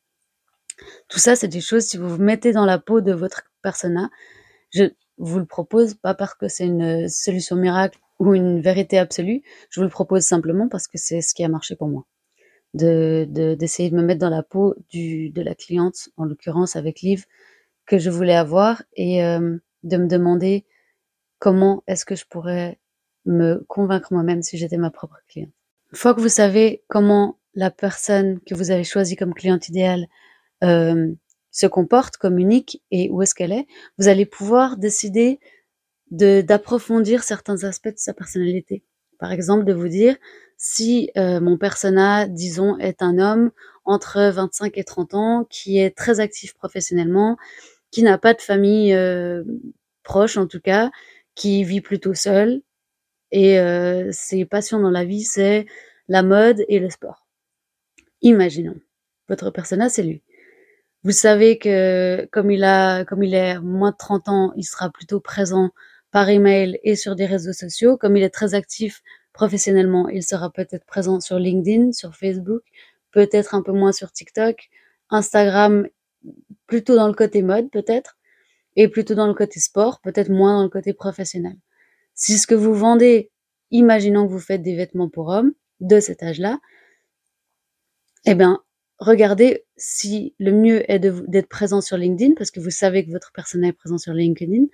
Tout 1.08 1.18
ça, 1.18 1.36
c'est 1.36 1.48
des 1.48 1.60
choses, 1.60 1.84
si 1.84 1.96
vous 1.96 2.08
vous 2.08 2.22
mettez 2.22 2.52
dans 2.52 2.64
la 2.64 2.78
peau 2.78 3.00
de 3.00 3.12
votre 3.12 3.42
persona, 3.62 4.10
je 4.70 4.84
vous 5.18 5.38
le 5.38 5.46
propose 5.46 5.94
pas 5.94 6.14
parce 6.14 6.34
que 6.34 6.48
c'est 6.48 6.66
une 6.66 7.08
solution 7.08 7.56
miracle 7.56 7.98
ou 8.18 8.34
une 8.34 8.60
vérité 8.60 8.98
absolue, 8.98 9.42
je 9.70 9.80
vous 9.80 9.84
le 9.84 9.90
propose 9.90 10.22
simplement 10.22 10.68
parce 10.68 10.86
que 10.86 10.98
c'est 10.98 11.20
ce 11.20 11.34
qui 11.34 11.44
a 11.44 11.48
marché 11.48 11.76
pour 11.76 11.88
moi. 11.88 12.04
De, 12.74 13.26
d'essayer 13.54 13.90
de, 13.90 13.96
me 13.96 14.02
mettre 14.02 14.20
dans 14.20 14.30
la 14.30 14.42
peau 14.42 14.74
du, 14.88 15.28
de 15.30 15.42
la 15.42 15.54
cliente, 15.54 16.08
en 16.16 16.24
l'occurrence 16.24 16.76
avec 16.76 17.02
Liv, 17.02 17.26
que 17.86 17.98
je 17.98 18.10
voulais 18.10 18.34
avoir 18.34 18.82
et 18.94 19.24
euh, 19.24 19.58
de 19.82 19.96
me 19.96 20.06
demander 20.06 20.64
comment 21.38 21.82
est-ce 21.86 22.04
que 22.04 22.14
je 22.14 22.24
pourrais 22.24 22.78
me 23.26 23.64
convaincre 23.68 24.12
moi-même 24.12 24.42
si 24.42 24.56
j'étais 24.56 24.78
ma 24.78 24.90
propre 24.90 25.18
cliente. 25.28 25.52
Une 25.92 25.98
fois 25.98 26.14
que 26.14 26.20
vous 26.20 26.28
savez 26.28 26.82
comment 26.88 27.38
la 27.54 27.70
personne 27.70 28.40
que 28.40 28.54
vous 28.54 28.70
avez 28.70 28.84
choisie 28.84 29.16
comme 29.16 29.34
cliente 29.34 29.68
idéale 29.68 30.06
euh, 30.62 31.12
se 31.50 31.66
comporte, 31.66 32.16
communique 32.16 32.82
et 32.90 33.10
où 33.10 33.22
est-ce 33.22 33.34
qu'elle 33.34 33.52
est, 33.52 33.66
vous 33.98 34.08
allez 34.08 34.26
pouvoir 34.26 34.76
décider 34.76 35.38
d'approfondir 36.10 37.22
certains 37.22 37.64
aspects 37.64 37.88
de 37.88 37.96
sa 37.96 38.12
personnalité. 38.12 38.84
Par 39.18 39.32
exemple, 39.32 39.64
de 39.64 39.72
vous 39.72 39.88
dire 39.88 40.16
si 40.58 41.10
euh, 41.16 41.40
mon 41.40 41.58
persona, 41.58 42.26
disons, 42.26 42.78
est 42.78 43.02
un 43.02 43.18
homme 43.18 43.50
entre 43.84 44.30
25 44.30 44.78
et 44.78 44.84
30 44.84 45.14
ans, 45.14 45.46
qui 45.48 45.78
est 45.78 45.96
très 45.96 46.20
actif 46.20 46.54
professionnellement, 46.54 47.36
qui 47.90 48.02
n'a 48.02 48.18
pas 48.18 48.34
de 48.34 48.40
famille 48.40 48.94
euh, 48.94 49.42
proche 50.02 50.36
en 50.36 50.46
tout 50.46 50.60
cas, 50.60 50.90
qui 51.34 51.64
vit 51.64 51.80
plutôt 51.80 52.14
seul, 52.14 52.62
et 53.32 53.58
euh, 53.58 54.10
ses 54.12 54.44
passions 54.44 54.78
dans 54.78 54.90
la 54.90 55.04
vie, 55.04 55.24
c'est 55.24 55.66
la 56.08 56.22
mode 56.22 56.64
et 56.68 56.78
le 56.78 56.90
sport. 56.90 57.26
Imaginons, 58.20 58.78
votre 59.28 59.50
persona, 59.50 59.88
c'est 59.88 60.02
lui. 60.02 60.22
Vous 61.04 61.10
savez 61.12 61.58
que 61.58 62.26
comme 62.30 62.50
il 62.50 62.62
a, 62.64 63.04
comme 63.04 63.22
il 63.24 63.34
est 63.34 63.58
moins 63.58 63.90
de 63.90 63.96
30 63.96 64.28
ans, 64.28 64.52
il 64.56 64.64
sera 64.64 64.90
plutôt 64.90 65.20
présent 65.20 65.70
par 66.12 66.28
email 66.28 66.78
et 66.84 66.94
sur 66.94 67.16
des 67.16 67.26
réseaux 67.26 67.52
sociaux. 67.52 67.96
Comme 67.96 68.16
il 68.16 68.22
est 68.22 68.30
très 68.30 68.54
actif 68.54 69.02
professionnellement, 69.32 70.08
il 70.08 70.22
sera 70.22 70.50
peut-être 70.50 70.84
présent 70.86 71.20
sur 71.20 71.38
LinkedIn, 71.38 71.92
sur 71.92 72.14
Facebook, 72.14 72.62
peut-être 73.10 73.54
un 73.54 73.62
peu 73.62 73.72
moins 73.72 73.92
sur 73.92 74.12
TikTok, 74.12 74.68
Instagram, 75.10 75.88
plutôt 76.66 76.94
dans 76.96 77.08
le 77.08 77.14
côté 77.14 77.42
mode 77.42 77.70
peut-être, 77.70 78.16
et 78.76 78.88
plutôt 78.88 79.14
dans 79.14 79.26
le 79.26 79.34
côté 79.34 79.60
sport, 79.60 80.00
peut-être 80.00 80.30
moins 80.30 80.58
dans 80.58 80.62
le 80.64 80.68
côté 80.68 80.92
professionnel. 80.92 81.56
Si 82.14 82.38
ce 82.38 82.46
que 82.46 82.54
vous 82.54 82.74
vendez, 82.74 83.30
imaginons 83.70 84.26
que 84.26 84.32
vous 84.32 84.38
faites 84.38 84.62
des 84.62 84.76
vêtements 84.76 85.08
pour 85.08 85.28
hommes 85.28 85.52
de 85.80 85.98
cet 86.00 86.22
âge-là, 86.22 86.58
eh 88.24 88.34
bien, 88.34 88.62
regardez 88.98 89.64
si 89.82 90.32
le 90.38 90.52
mieux 90.52 90.88
est 90.88 91.00
d'être 91.00 91.48
présent 91.48 91.80
sur 91.80 91.96
LinkedIn 91.96 92.34
parce 92.36 92.52
que 92.52 92.60
vous 92.60 92.70
savez 92.70 93.04
que 93.04 93.10
votre 93.10 93.32
personnel 93.32 93.70
est 93.70 93.72
présent 93.72 93.98
sur 93.98 94.14
LinkedIn, 94.14 94.66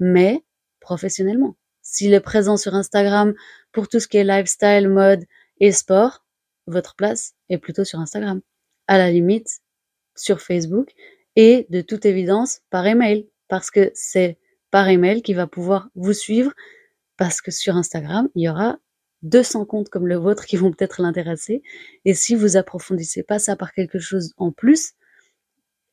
mais 0.00 0.42
professionnellement. 0.80 1.56
S'il 1.82 2.12
est 2.14 2.20
présent 2.20 2.56
sur 2.56 2.74
Instagram 2.74 3.32
pour 3.70 3.86
tout 3.86 4.00
ce 4.00 4.08
qui 4.08 4.16
est 4.16 4.24
lifestyle, 4.24 4.88
mode 4.88 5.24
et 5.60 5.70
sport, 5.70 6.24
votre 6.66 6.96
place 6.96 7.34
est 7.48 7.58
plutôt 7.58 7.84
sur 7.84 8.00
Instagram. 8.00 8.40
À 8.88 8.98
la 8.98 9.08
limite, 9.12 9.60
sur 10.16 10.40
Facebook 10.40 10.90
et 11.36 11.68
de 11.70 11.80
toute 11.80 12.04
évidence 12.04 12.62
par 12.68 12.86
email 12.88 13.28
parce 13.46 13.70
que 13.70 13.92
c'est 13.94 14.36
par 14.72 14.88
email 14.88 15.22
qu'il 15.22 15.36
va 15.36 15.46
pouvoir 15.46 15.90
vous 15.94 16.12
suivre 16.12 16.52
parce 17.16 17.40
que 17.40 17.52
sur 17.52 17.76
Instagram, 17.76 18.28
il 18.34 18.42
y 18.42 18.48
aura 18.48 18.80
200 19.22 19.64
comptes 19.64 19.88
comme 19.88 20.06
le 20.06 20.16
vôtre 20.16 20.44
qui 20.44 20.56
vont 20.56 20.70
peut-être 20.70 21.00
l'intéresser. 21.02 21.62
Et 22.04 22.14
si 22.14 22.34
vous 22.34 22.56
approfondissez 22.56 23.22
pas 23.22 23.38
ça 23.38 23.56
par 23.56 23.72
quelque 23.72 23.98
chose 23.98 24.32
en 24.36 24.52
plus, 24.52 24.94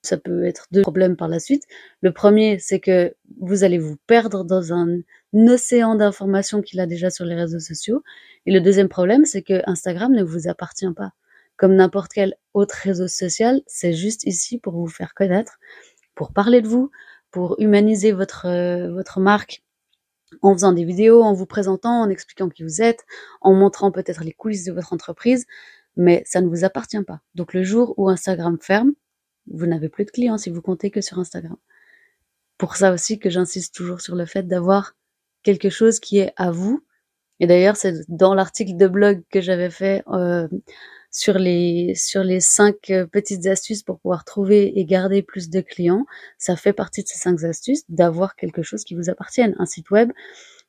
ça 0.04 0.18
peut 0.18 0.44
être 0.46 0.68
deux 0.72 0.82
problèmes 0.82 1.16
par 1.16 1.30
la 1.30 1.40
suite. 1.40 1.64
Le 2.02 2.12
premier, 2.12 2.60
c'est 2.60 2.80
que 2.80 3.16
vous 3.40 3.64
allez 3.64 3.80
vous 3.80 3.96
perdre 4.06 4.44
dans 4.44 4.74
un 4.74 5.00
océan 5.34 5.96
d'informations 5.96 6.62
qu'il 6.62 6.80
a 6.82 6.86
déjà 6.86 7.10
sur 7.10 7.26
les 7.26 7.36
réseaux 7.36 7.60
sociaux. 7.60 8.04
Et 8.46 8.52
le 8.52 8.60
deuxième 8.60 8.90
problème, 8.90 9.26
c'est 9.26 9.42
que 9.42 9.62
Instagram 9.66 10.12
ne 10.14 10.24
vous 10.24 10.50
appartient 10.50 10.92
pas. 10.94 11.12
Comme 11.56 11.76
n'importe 11.76 12.12
quel 12.14 12.36
autre 12.54 12.76
réseau 12.76 13.08
social, 13.08 13.62
c'est 13.66 13.94
juste 13.94 14.26
ici 14.26 14.58
pour 14.58 14.74
vous 14.74 14.88
faire 14.88 15.14
connaître, 15.14 15.58
pour 16.16 16.34
parler 16.34 16.62
de 16.62 16.68
vous, 16.68 16.92
pour 17.32 17.56
humaniser 17.60 18.12
votre, 18.12 18.46
euh, 18.48 18.92
votre 18.92 19.20
marque 19.20 19.63
en 20.42 20.54
faisant 20.54 20.74
des 20.74 20.84
vidéos, 20.84 21.22
en 21.22 21.34
vous 21.34 21.46
présentant, 21.46 22.02
en 22.02 22.10
expliquant 22.10 22.50
qui 22.50 22.64
vous 22.64 22.82
êtes, 22.82 23.06
en 23.42 23.54
montrant 23.54 23.92
peut-être 23.92 24.24
les 24.24 24.34
coulisses 24.34 24.66
de 24.66 24.72
votre 24.72 24.94
entreprise, 24.94 25.46
mais 25.96 26.24
ça 26.26 26.42
ne 26.42 26.48
vous 26.48 26.64
appartient 26.64 27.04
pas. 27.04 27.22
Donc 27.36 27.54
le 27.54 27.64
jour 27.64 27.94
où 27.98 28.10
Instagram 28.10 28.58
ferme, 28.62 28.94
vous 29.52 29.66
n'avez 29.66 29.90
plus 29.90 30.06
de 30.06 30.12
clients 30.12 30.38
si 30.38 30.50
vous 30.50 30.62
comptez 30.62 30.92
que 30.92 31.02
sur 31.02 31.20
Instagram. 31.20 31.58
Pour 32.58 32.76
ça 32.76 32.94
aussi 32.94 33.20
que 33.20 33.30
j'insiste 33.30 33.76
toujours 33.76 34.02
sur 34.02 34.16
le 34.16 34.26
fait 34.26 34.44
d'avoir 34.44 34.96
quelque 35.44 35.70
chose 35.70 36.00
qui 36.00 36.20
est 36.20 36.34
à 36.38 36.52
vous. 36.52 36.84
Et 37.40 37.48
d'ailleurs, 37.48 37.76
c'est 37.76 38.10
dans 38.10 38.34
l'article 38.34 38.78
de 38.78 38.88
blog 38.88 39.24
que 39.30 39.42
j'avais 39.42 39.70
fait 39.70 40.04
euh, 40.08 40.48
sur 41.14 41.38
les 41.38 41.94
sur 41.96 42.24
les 42.24 42.42
cinq 42.42 42.90
euh, 42.90 43.06
petites 43.06 43.46
astuces 43.46 43.84
pour 43.84 44.00
pouvoir 44.00 44.26
trouver 44.26 44.78
et 44.78 44.84
garder 44.84 45.22
plus 45.22 45.50
de 45.50 45.62
clients. 45.62 46.06
Ça 46.38 46.58
fait 46.58 46.74
partie 46.74 47.04
de 47.04 47.08
ces 47.08 47.20
cinq 47.20 47.42
astuces 47.44 47.84
d'avoir 47.88 48.36
quelque 48.36 48.64
chose 48.64 48.84
qui 48.84 48.96
vous 48.96 49.10
appartienne, 49.10 49.56
un 49.60 49.66
site 49.66 49.92
web 49.92 50.12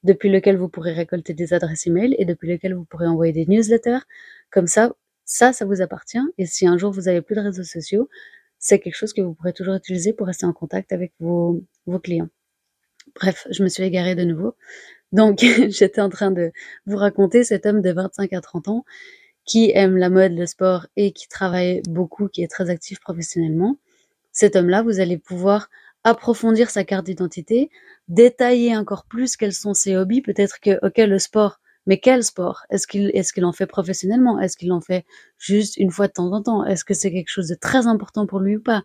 depuis 0.05 0.29
lequel 0.29 0.59
vous 0.59 0.69
pourrez 0.69 0.93
récolter 0.93 1.33
des 1.33 1.55
adresses 1.55 1.87
email 1.87 2.15
et 2.19 2.27
depuis 2.27 2.47
lequel 2.49 2.75
vous 2.75 2.85
pourrez 2.85 3.07
envoyer 3.07 3.33
des 3.33 3.47
newsletters. 3.47 4.05
Comme 4.51 4.67
ça, 4.67 4.95
ça, 5.25 5.55
ça 5.55 5.65
vous 5.65 5.81
appartient. 5.81 6.19
Et 6.37 6.45
si 6.45 6.67
un 6.67 6.77
jour 6.77 6.93
vous 6.93 7.09
avez 7.09 7.23
plus 7.23 7.35
de 7.35 7.41
réseaux 7.41 7.65
sociaux, 7.65 8.11
c'est 8.59 8.79
quelque 8.79 8.97
chose 8.97 9.15
que 9.15 9.23
vous 9.23 9.33
pourrez 9.33 9.55
toujours 9.55 9.75
utiliser 9.75 10.13
pour 10.13 10.27
rester 10.27 10.45
en 10.45 10.53
contact 10.53 10.93
avec 10.93 11.15
vos, 11.21 11.63
vos 11.87 11.99
clients. 11.99 12.29
Bref, 13.15 13.47
je 13.51 13.63
me 13.63 13.69
suis 13.69 13.83
égarée 13.83 14.15
de 14.15 14.25
nouveau. 14.25 14.55
Donc, 15.13 15.39
j'étais 15.69 16.03
en 16.03 16.11
train 16.11 16.31
de 16.31 16.53
vous 16.85 16.99
raconter 16.99 17.45
cet 17.45 17.65
homme 17.65 17.81
de 17.81 17.91
25 17.91 18.33
à 18.35 18.43
30 18.43 18.69
ans 18.69 18.85
qui 19.45 19.71
aime 19.75 19.97
la 19.97 20.11
mode, 20.11 20.33
le 20.33 20.47
sport 20.47 20.87
et 20.97 21.13
qui 21.13 21.29
travaille 21.29 21.83
beaucoup, 21.89 22.29
qui 22.29 22.43
est 22.43 22.49
très 22.49 22.71
actif 22.71 23.01
professionnellement, 23.01 23.77
cet 24.33 24.57
homme-là, 24.57 24.83
vous 24.83 25.01
allez 25.01 25.19
pouvoir 25.19 25.71
approfondir 26.03 26.71
sa 26.71 26.85
carte 26.85 27.07
d'identité, 27.07 27.71
détailler 28.09 28.77
encore 28.77 29.05
plus 29.05 29.37
quels 29.37 29.53
sont 29.53 29.75
ses 29.75 29.97
hobbies. 29.97 30.23
Peut-être 30.23 30.61
que, 30.61 30.85
ok, 30.87 30.99
le 30.99 31.19
sport, 31.19 31.61
mais 31.87 31.99
quel 31.99 32.25
sport? 32.25 32.63
Est-ce 32.71 32.87
qu'il 32.87 33.11
est-ce 33.15 33.33
qu'il 33.33 33.45
en 33.45 33.53
fait 33.53 33.67
professionnellement? 33.67 34.41
Est-ce 34.41 34.57
qu'il 34.57 34.73
en 34.73 34.81
fait 34.81 35.05
juste 35.39 35.77
une 35.77 35.91
fois 35.91 36.09
de 36.09 36.13
temps 36.13 36.33
en 36.33 36.43
temps? 36.43 36.65
Est-ce 36.65 36.85
que 36.85 36.95
c'est 36.95 37.13
quelque 37.13 37.29
chose 37.29 37.49
de 37.49 37.55
très 37.55 37.87
important 37.87 38.27
pour 38.27 38.41
lui 38.41 38.57
ou 38.57 38.61
pas? 38.61 38.83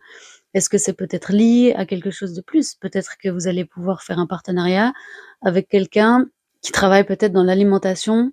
Est-ce 0.54 0.70
que 0.70 0.78
c'est 0.78 0.94
peut-être 0.94 1.32
lié 1.32 1.74
à 1.76 1.86
quelque 1.86 2.12
chose 2.12 2.34
de 2.34 2.42
plus? 2.42 2.76
Peut-être 2.76 3.18
que 3.18 3.30
vous 3.30 3.48
allez 3.48 3.66
pouvoir 3.66 4.04
faire 4.04 4.20
un 4.20 4.28
partenariat 4.28 4.94
avec 5.42 5.70
quelqu'un 5.70 6.28
qui 6.62 6.72
travaille 6.72 7.06
peut-être 7.06 7.32
dans 7.32 7.44
l'alimentation 7.44 8.32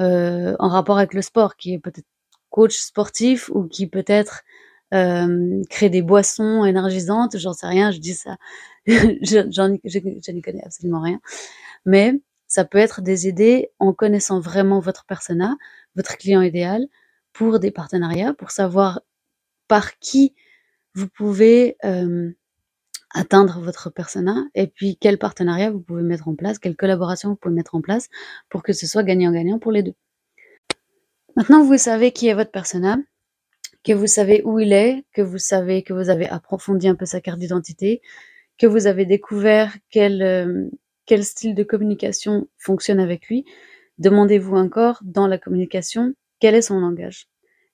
euh, 0.00 0.54
en 0.58 0.68
rapport 0.68 0.98
avec 0.98 1.14
le 1.14 1.22
sport, 1.22 1.56
qui 1.56 1.74
est 1.74 1.78
peut-être 1.78 2.06
coach 2.50 2.76
sportif 2.78 3.50
ou 3.50 3.64
qui 3.64 3.86
peut-être 3.86 4.42
euh, 4.94 5.62
crée 5.68 5.90
des 5.90 6.02
boissons 6.02 6.64
énergisantes, 6.64 7.36
j'en 7.36 7.52
sais 7.52 7.66
rien, 7.66 7.90
je 7.90 7.98
dis 7.98 8.14
ça, 8.14 8.36
j'en 8.86 9.76
je, 9.84 10.32
n'y 10.32 10.42
connais 10.42 10.64
absolument 10.64 11.02
rien, 11.02 11.20
mais 11.84 12.14
ça 12.46 12.64
peut 12.64 12.78
être 12.78 13.02
des 13.02 13.28
idées 13.28 13.70
en 13.78 13.92
connaissant 13.92 14.40
vraiment 14.40 14.80
votre 14.80 15.04
persona, 15.04 15.56
votre 15.94 16.16
client 16.16 16.40
idéal, 16.42 16.86
pour 17.32 17.58
des 17.58 17.70
partenariats, 17.70 18.32
pour 18.34 18.50
savoir 18.50 19.00
par 19.68 19.98
qui 19.98 20.34
vous 20.94 21.08
pouvez 21.08 21.76
euh, 21.84 22.32
atteindre 23.14 23.60
votre 23.60 23.90
persona 23.90 24.44
et 24.54 24.66
puis 24.66 24.98
quel 25.00 25.18
partenariat 25.18 25.70
vous 25.70 25.80
pouvez 25.80 26.02
mettre 26.02 26.28
en 26.28 26.34
place, 26.34 26.58
quelle 26.58 26.76
collaboration 26.76 27.30
vous 27.30 27.36
pouvez 27.36 27.54
mettre 27.54 27.74
en 27.74 27.80
place 27.80 28.08
pour 28.48 28.62
que 28.62 28.72
ce 28.72 28.86
soit 28.86 29.02
gagnant-gagnant 29.02 29.58
pour 29.58 29.72
les 29.72 29.82
deux. 29.82 29.94
Maintenant, 31.36 31.62
vous 31.62 31.78
savez 31.78 32.12
qui 32.12 32.28
est 32.28 32.34
votre 32.34 32.50
persona, 32.50 32.98
que 33.84 33.92
vous 33.92 34.06
savez 34.06 34.42
où 34.44 34.58
il 34.58 34.72
est, 34.72 35.04
que 35.14 35.22
vous 35.22 35.38
savez 35.38 35.82
que 35.82 35.92
vous 35.92 36.10
avez 36.10 36.28
approfondi 36.28 36.88
un 36.88 36.94
peu 36.94 37.06
sa 37.06 37.20
carte 37.20 37.38
d'identité, 37.38 38.02
que 38.58 38.66
vous 38.66 38.86
avez 38.86 39.06
découvert 39.06 39.76
quel, 39.90 40.22
euh, 40.22 40.68
quel 41.06 41.24
style 41.24 41.54
de 41.54 41.62
communication 41.62 42.48
fonctionne 42.56 42.98
avec 42.98 43.28
lui. 43.28 43.44
Demandez-vous 43.98 44.56
encore 44.56 45.00
dans 45.02 45.26
la 45.26 45.38
communication 45.38 46.14
quel 46.40 46.54
est 46.54 46.62
son 46.62 46.80
langage? 46.80 47.28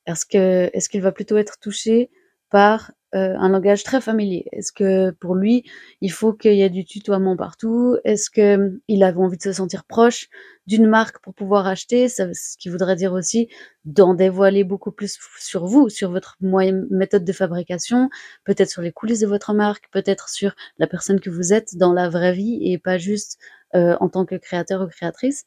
Est-ce 0.07 0.27
est-ce 0.37 0.89
qu'il 0.89 1.03
va 1.03 1.13
plutôt 1.13 1.37
être 1.37 1.59
touché 1.59 2.11
par 2.51 2.93
euh, 3.15 3.37
un 3.39 3.49
langage 3.49 3.85
très 3.85 4.01
familier. 4.01 4.47
Est-ce 4.51 4.73
que 4.73 5.11
pour 5.13 5.37
lui, 5.37 5.65
il 6.01 6.11
faut 6.11 6.33
qu'il 6.33 6.55
y 6.55 6.63
ait 6.63 6.71
du 6.71 6.85
tutoiement 6.85 7.37
partout? 7.37 7.97
Est-ce 8.05 8.29
que 8.29 8.57
hum, 8.57 8.81
il 8.89 9.05
avait 9.05 9.19
envie 9.19 9.37
de 9.37 9.43
se 9.43 9.53
sentir 9.53 9.85
proche 9.85 10.29
d'une 10.67 10.87
marque 10.87 11.21
pour 11.21 11.33
pouvoir 11.33 11.67
acheter? 11.67 12.09
Ce 12.09 12.57
qui 12.59 12.69
voudrait 12.69 12.97
dire 12.97 13.13
aussi 13.13 13.49
d'en 13.85 14.15
dévoiler 14.15 14.65
beaucoup 14.65 14.91
plus 14.91 15.19
sur 15.39 15.67
vous, 15.67 15.89
sur 15.89 16.11
votre 16.11 16.37
méthode 16.41 17.25
de 17.25 17.33
fabrication, 17.33 18.11
peut-être 18.45 18.71
sur 18.71 18.83
les 18.83 18.93
coulisses 18.93 19.21
de 19.21 19.27
votre 19.27 19.55
marque, 19.55 19.89
peut-être 19.93 20.29
sur 20.29 20.55
la 20.79 20.87
personne 20.87 21.21
que 21.21 21.31
vous 21.31 21.53
êtes 21.53 21.77
dans 21.77 21.93
la 21.93 22.09
vraie 22.09 22.33
vie 22.33 22.61
et 22.63 22.79
pas 22.79 22.99
juste 22.99 23.39
euh, 23.75 23.97
en 24.01 24.09
tant 24.09 24.25
que 24.25 24.35
créateur 24.35 24.83
ou 24.83 24.89
créatrice. 24.89 25.45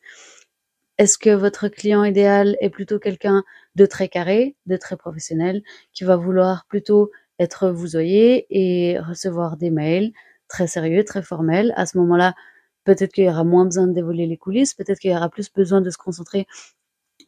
Est-ce 0.98 1.18
que 1.18 1.30
votre 1.30 1.68
client 1.68 2.04
idéal 2.04 2.58
est 2.60 2.70
plutôt 2.70 2.98
quelqu'un 2.98 3.44
de 3.76 3.86
très 3.86 4.08
carré, 4.10 4.56
de 4.66 4.78
très 4.78 4.98
professionnel, 4.98 5.62
qui 5.94 6.04
va 6.06 6.16
vouloir 6.16 6.66
plutôt 6.68 7.12
être 7.40 7.70
vous 7.70 7.88
voyez 7.88 8.48
et 8.50 9.00
recevoir 9.00 9.58
des 9.58 9.70
mails 9.70 10.12
très 10.48 10.68
sérieux, 10.68 11.04
très 11.04 11.22
formels. 11.22 11.74
À 11.76 11.86
ce 11.86 11.98
moment-là, 11.98 12.36
peut-être 12.84 13.14
qu'il 13.14 13.26
y 13.26 13.30
aura 13.30 13.44
moins 13.44 13.66
besoin 13.66 13.88
de 13.88 13.94
dévoiler 13.94 14.28
les 14.28 14.38
coulisses, 14.38 14.74
peut-être 14.74 15.00
qu'il 15.00 15.12
y 15.12 15.16
aura 15.16 15.30
plus 15.30 15.52
besoin 15.52 15.82
de 15.82 15.90
se 15.90 15.98
concentrer 15.98 16.48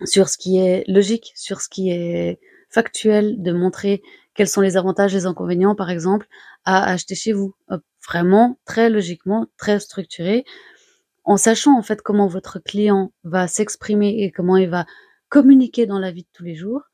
sur 0.06 0.30
ce 0.30 0.38
qui 0.38 0.58
est 0.58 0.84
logique, 0.88 1.32
sur 1.36 1.62
ce 1.62 1.70
qui 1.70 1.92
est 1.92 2.40
factuel, 2.70 3.42
de 3.42 3.52
montrer 3.52 4.02
quels 4.34 4.48
sont 4.48 4.62
les 4.62 4.78
avantages 4.78 5.14
les 5.14 5.26
inconvénients, 5.26 5.76
par 5.76 5.90
exemple, 5.90 6.28
à 6.64 6.90
acheter 6.92 7.16
chez 7.16 7.34
vous. 7.34 7.56
Vraiment, 8.08 8.60
très 8.66 8.90
logiquement, 8.90 9.48
très 9.58 9.80
structuré, 9.80 10.46
en 11.26 11.38
sachant 11.38 11.78
en 11.78 11.82
fait 11.84 12.02
comment 12.02 12.28
votre 12.28 12.60
client 12.60 13.12
va 13.24 13.48
s'exprimer 13.48 14.24
et 14.24 14.32
comment 14.32 14.58
il 14.58 14.70
va 14.70 14.86
communiquer 15.28 15.86
dans 15.86 16.00
la 16.00 16.12
vie 16.12 16.24
de 16.24 16.30
tous 16.34 16.44
les 16.44 16.56
jours. 16.56 16.89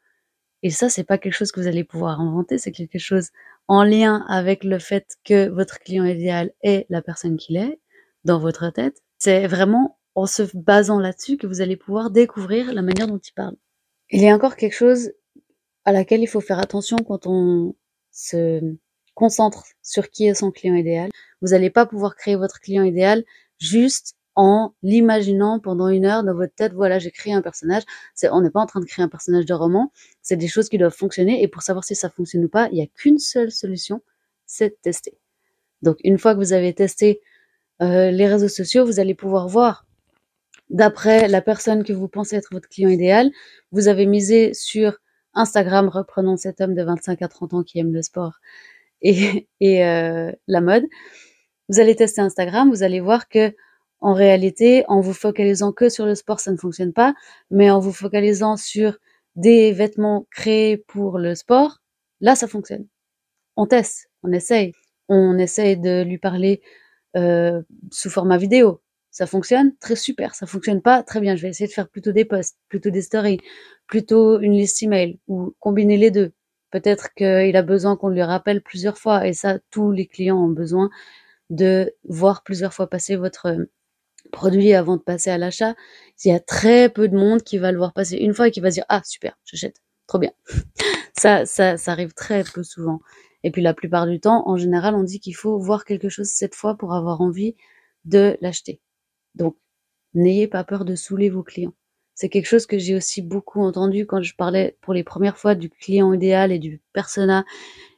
Et 0.65 0.71
ça, 0.71 0.89
c'est 0.89 1.03
pas 1.03 1.19
quelque 1.19 1.35
chose 1.35 1.51
que 1.51 1.59
vous 1.59 1.67
allez 1.67 1.83
pouvoir 1.83 2.19
inventer, 2.19 2.57
c'est 2.57 2.71
quelque 2.71 2.97
chose 2.97 3.29
en 3.67 3.83
lien 3.83 4.25
avec 4.27 4.63
le 4.63 4.79
fait 4.79 5.05
que 5.23 5.47
votre 5.47 5.77
client 5.77 6.05
idéal 6.05 6.53
est 6.63 6.87
la 6.89 7.03
personne 7.03 7.37
qu'il 7.37 7.55
est 7.55 7.79
dans 8.23 8.39
votre 8.39 8.71
tête. 8.71 9.03
C'est 9.19 9.45
vraiment 9.45 9.99
en 10.15 10.25
se 10.25 10.41
basant 10.57 10.99
là-dessus 10.99 11.37
que 11.37 11.45
vous 11.45 11.61
allez 11.61 11.77
pouvoir 11.77 12.09
découvrir 12.09 12.73
la 12.73 12.81
manière 12.81 13.05
dont 13.05 13.19
il 13.19 13.31
parle. 13.33 13.55
Il 14.09 14.19
y 14.23 14.27
a 14.27 14.33
encore 14.33 14.55
quelque 14.55 14.73
chose 14.73 15.11
à 15.83 15.91
laquelle 15.91 16.21
il 16.21 16.27
faut 16.27 16.41
faire 16.41 16.57
attention 16.57 16.97
quand 16.97 17.27
on 17.27 17.75
se 18.11 18.59
concentre 19.13 19.65
sur 19.83 20.09
qui 20.09 20.25
est 20.25 20.33
son 20.33 20.49
client 20.49 20.73
idéal. 20.73 21.11
Vous 21.43 21.49
n'allez 21.49 21.69
pas 21.69 21.85
pouvoir 21.85 22.15
créer 22.15 22.37
votre 22.37 22.59
client 22.59 22.83
idéal 22.83 23.23
juste 23.59 24.14
en 24.35 24.73
l'imaginant 24.83 25.59
pendant 25.59 25.87
une 25.87 26.05
heure 26.05 26.23
dans 26.23 26.33
votre 26.33 26.53
tête. 26.53 26.73
Voilà, 26.73 26.99
j'ai 26.99 27.11
créé 27.11 27.33
un 27.33 27.41
personnage. 27.41 27.83
C'est, 28.13 28.29
on 28.29 28.41
n'est 28.41 28.49
pas 28.49 28.61
en 28.61 28.65
train 28.65 28.79
de 28.79 28.85
créer 28.85 29.03
un 29.03 29.09
personnage 29.09 29.45
de 29.45 29.53
roman. 29.53 29.91
C'est 30.21 30.37
des 30.37 30.47
choses 30.47 30.69
qui 30.69 30.77
doivent 30.77 30.95
fonctionner. 30.95 31.41
Et 31.41 31.47
pour 31.47 31.61
savoir 31.61 31.83
si 31.83 31.95
ça 31.95 32.09
fonctionne 32.09 32.45
ou 32.45 32.49
pas, 32.49 32.67
il 32.71 32.75
n'y 32.75 32.83
a 32.83 32.87
qu'une 32.87 33.19
seule 33.19 33.51
solution, 33.51 34.01
c'est 34.45 34.69
de 34.69 34.77
tester. 34.81 35.17
Donc, 35.81 35.97
une 36.03 36.17
fois 36.17 36.33
que 36.33 36.39
vous 36.39 36.53
avez 36.53 36.73
testé 36.73 37.21
euh, 37.81 38.11
les 38.11 38.27
réseaux 38.27 38.47
sociaux, 38.47 38.85
vous 38.85 38.99
allez 38.99 39.15
pouvoir 39.15 39.47
voir, 39.47 39.85
d'après 40.69 41.27
la 41.27 41.41
personne 41.41 41.83
que 41.83 41.93
vous 41.93 42.07
pensez 42.07 42.35
être 42.35 42.49
votre 42.51 42.69
client 42.69 42.89
idéal, 42.89 43.31
vous 43.71 43.87
avez 43.87 44.05
misé 44.05 44.53
sur 44.53 44.97
Instagram, 45.33 45.89
reprenons 45.89 46.37
cet 46.37 46.61
homme 46.61 46.73
de 46.73 46.83
25 46.83 47.21
à 47.21 47.27
30 47.27 47.53
ans 47.53 47.63
qui 47.63 47.79
aime 47.79 47.93
le 47.93 48.01
sport 48.01 48.39
et, 49.01 49.45
euh, 49.63 50.31
la 50.47 50.61
mode. 50.61 50.85
Vous 51.69 51.79
allez 51.79 51.95
tester 51.95 52.21
Instagram, 52.21 52.69
vous 52.69 52.83
allez 52.83 52.99
voir 52.99 53.27
que 53.27 53.53
en 54.05 54.13
réalité, 54.13 54.85
en 54.87 55.01
vous 55.01 55.13
focalisant 55.13 55.71
que 55.71 55.89
sur 55.89 56.05
le 56.05 56.13
sport, 56.13 56.39
ça 56.39 56.51
ne 56.51 56.57
fonctionne 56.57 56.93
pas, 56.93 57.15
mais 57.49 57.71
en 57.71 57.79
vous 57.79 57.91
focalisant 57.91 58.55
sur 58.55 58.99
des 59.35 59.71
vêtements 59.71 60.27
créés 60.29 60.77
pour 60.77 61.17
le 61.17 61.33
sport, 61.33 61.79
là, 62.21 62.35
ça 62.35 62.47
fonctionne. 62.47 62.85
On 63.55 63.65
teste, 63.65 64.11
on 64.21 64.31
essaye, 64.31 64.73
on 65.09 65.39
essaye 65.39 65.77
de 65.77 66.03
lui 66.03 66.19
parler 66.19 66.61
euh, 67.17 67.63
sous 67.89 68.11
format 68.11 68.37
vidéo. 68.37 68.79
Ça 69.09 69.25
fonctionne 69.25 69.75
très 69.79 69.95
super. 69.95 70.35
Ça 70.35 70.45
fonctionne 70.45 70.83
pas 70.83 71.01
très 71.01 71.19
bien. 71.19 71.35
Je 71.35 71.41
vais 71.41 71.49
essayer 71.49 71.67
de 71.67 71.73
faire 71.73 71.89
plutôt 71.89 72.11
des 72.11 72.25
posts, 72.25 72.59
plutôt 72.69 72.91
des 72.91 73.01
stories, 73.01 73.39
plutôt 73.87 74.39
une 74.39 74.53
liste 74.53 74.83
email 74.83 75.19
ou 75.27 75.55
combiner 75.59 75.97
les 75.97 76.11
deux. 76.11 76.31
Peut-être 76.69 77.11
qu'il 77.15 77.57
a 77.57 77.63
besoin 77.63 77.97
qu'on 77.97 78.09
lui 78.09 78.21
rappelle 78.21 78.61
plusieurs 78.61 78.99
fois 78.99 79.25
et 79.25 79.33
ça, 79.33 79.57
tous 79.71 79.91
les 79.91 80.05
clients 80.05 80.37
ont 80.37 80.49
besoin 80.49 80.91
de 81.49 81.91
voir 82.03 82.43
plusieurs 82.43 82.73
fois 82.73 82.87
passer 82.87 83.15
votre 83.15 83.67
produit 84.35 84.73
avant 84.73 84.97
de 84.97 85.01
passer 85.01 85.31
à 85.31 85.37
l'achat, 85.39 85.75
il 86.23 86.29
y 86.29 86.31
a 86.31 86.39
très 86.39 86.89
peu 86.89 87.07
de 87.07 87.17
monde 87.17 87.41
qui 87.41 87.57
va 87.57 87.71
le 87.71 87.77
voir 87.77 87.93
passer 87.93 88.17
une 88.17 88.33
fois 88.33 88.49
et 88.49 88.51
qui 88.51 88.59
va 88.59 88.69
se 88.69 88.75
dire 88.75 88.85
ah 88.89 89.01
super, 89.03 89.37
j'achète, 89.45 89.81
trop 90.07 90.19
bien. 90.19 90.31
ça, 91.17 91.45
ça, 91.45 91.77
ça 91.77 91.91
arrive 91.91 92.13
très 92.13 92.43
peu 92.43 92.63
souvent. 92.63 92.99
Et 93.43 93.51
puis 93.51 93.61
la 93.61 93.73
plupart 93.73 94.07
du 94.07 94.19
temps, 94.19 94.43
en 94.47 94.57
général, 94.57 94.95
on 94.95 95.03
dit 95.03 95.19
qu'il 95.19 95.35
faut 95.35 95.57
voir 95.59 95.85
quelque 95.85 96.09
chose 96.09 96.27
cette 96.27 96.55
fois 96.55 96.75
pour 96.75 96.93
avoir 96.93 97.21
envie 97.21 97.55
de 98.03 98.37
l'acheter. 98.41 98.81
Donc, 99.35 99.55
n'ayez 100.13 100.47
pas 100.47 100.63
peur 100.63 100.85
de 100.85 100.95
saouler 100.95 101.29
vos 101.29 101.43
clients. 101.43 101.73
C'est 102.15 102.29
quelque 102.29 102.47
chose 102.47 102.65
que 102.65 102.79
j'ai 102.79 102.95
aussi 102.95 103.21
beaucoup 103.21 103.61
entendu 103.61 104.05
quand 104.05 104.21
je 104.21 104.35
parlais 104.35 104.77
pour 104.81 104.93
les 104.93 105.03
premières 105.03 105.37
fois 105.37 105.53
du 105.53 105.69
client 105.69 106.13
idéal 106.13 106.51
et 106.51 106.59
du 106.59 106.81
persona 106.93 107.45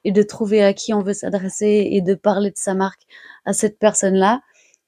et 0.03 0.11
de 0.11 0.23
trouver 0.23 0.63
à 0.63 0.73
qui 0.73 0.93
on 0.93 1.01
veut 1.01 1.13
s'adresser 1.13 1.89
et 1.91 2.01
de 2.01 2.15
parler 2.15 2.49
de 2.49 2.57
sa 2.57 2.73
marque 2.73 3.03
à 3.45 3.53
cette 3.53 3.77
personne-là. 3.79 4.41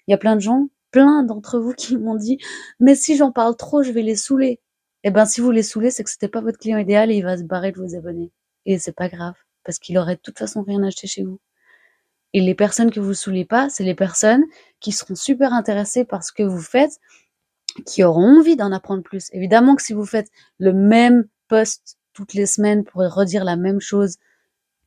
Il 0.08 0.12
y 0.12 0.14
a 0.16 0.18
plein 0.18 0.36
de 0.36 0.42
gens, 0.42 0.70
plein 0.92 1.24
d'entre 1.24 1.60
vous 1.60 1.74
qui 1.74 1.98
m'ont 1.98 2.16
dit, 2.16 2.38
mais 2.80 2.96
si 2.96 3.16
j'en 3.16 3.32
parle 3.32 3.56
trop, 3.56 3.84
je 3.84 3.92
vais 3.92 4.02
les 4.02 4.16
saouler. 4.16 4.60
Eh 5.04 5.12
ben, 5.12 5.26
si 5.26 5.42
vous 5.42 5.52
les 5.52 5.64
saoulez, 5.64 5.92
c'est 5.92 6.04
que 6.04 6.10
c'était 6.10 6.28
pas 6.28 6.42
votre 6.42 6.58
client 6.58 6.78
idéal 6.78 7.12
et 7.12 7.16
il 7.16 7.24
va 7.24 7.38
se 7.38 7.44
barrer 7.44 7.72
de 7.72 7.80
vos 7.80 7.96
abonnés. 7.96 8.32
Et 8.66 8.80
c'est 8.80 8.96
pas 8.96 9.10
grave, 9.10 9.36
parce 9.64 9.80
qu'il 9.80 9.98
aurait 9.98 10.16
de 10.16 10.22
toute 10.22 10.38
façon 10.38 10.62
rien 10.64 10.84
acheté 10.84 11.08
chez 11.08 11.24
vous. 11.24 11.40
Et 12.34 12.42
les 12.42 12.56
personnes 12.56 12.92
que 12.92 13.00
vous 13.00 13.14
saoulez 13.14 13.46
pas, 13.46 13.70
c'est 13.70 13.84
les 13.84 13.96
personnes 13.96 14.44
qui 14.80 14.92
seront 14.92 15.16
super 15.16 15.54
intéressées 15.54 16.06
par 16.06 16.24
ce 16.24 16.32
que 16.32 16.44
vous 16.44 16.62
faites, 16.62 17.00
qui 17.86 18.04
auront 18.04 18.40
envie 18.40 18.56
d'en 18.56 18.72
apprendre 18.72 19.04
plus. 19.04 19.30
Évidemment 19.32 19.76
que 19.76 19.82
si 19.82 19.94
vous 19.94 20.06
faites 20.06 20.30
le 20.60 20.74
même 20.74 21.28
post 21.48 21.98
toutes 22.14 22.34
les 22.34 22.46
semaines 22.46 22.84
pour 22.84 23.02
redire 23.02 23.44
la 23.44 23.56
même 23.56 23.80
chose, 23.80 24.18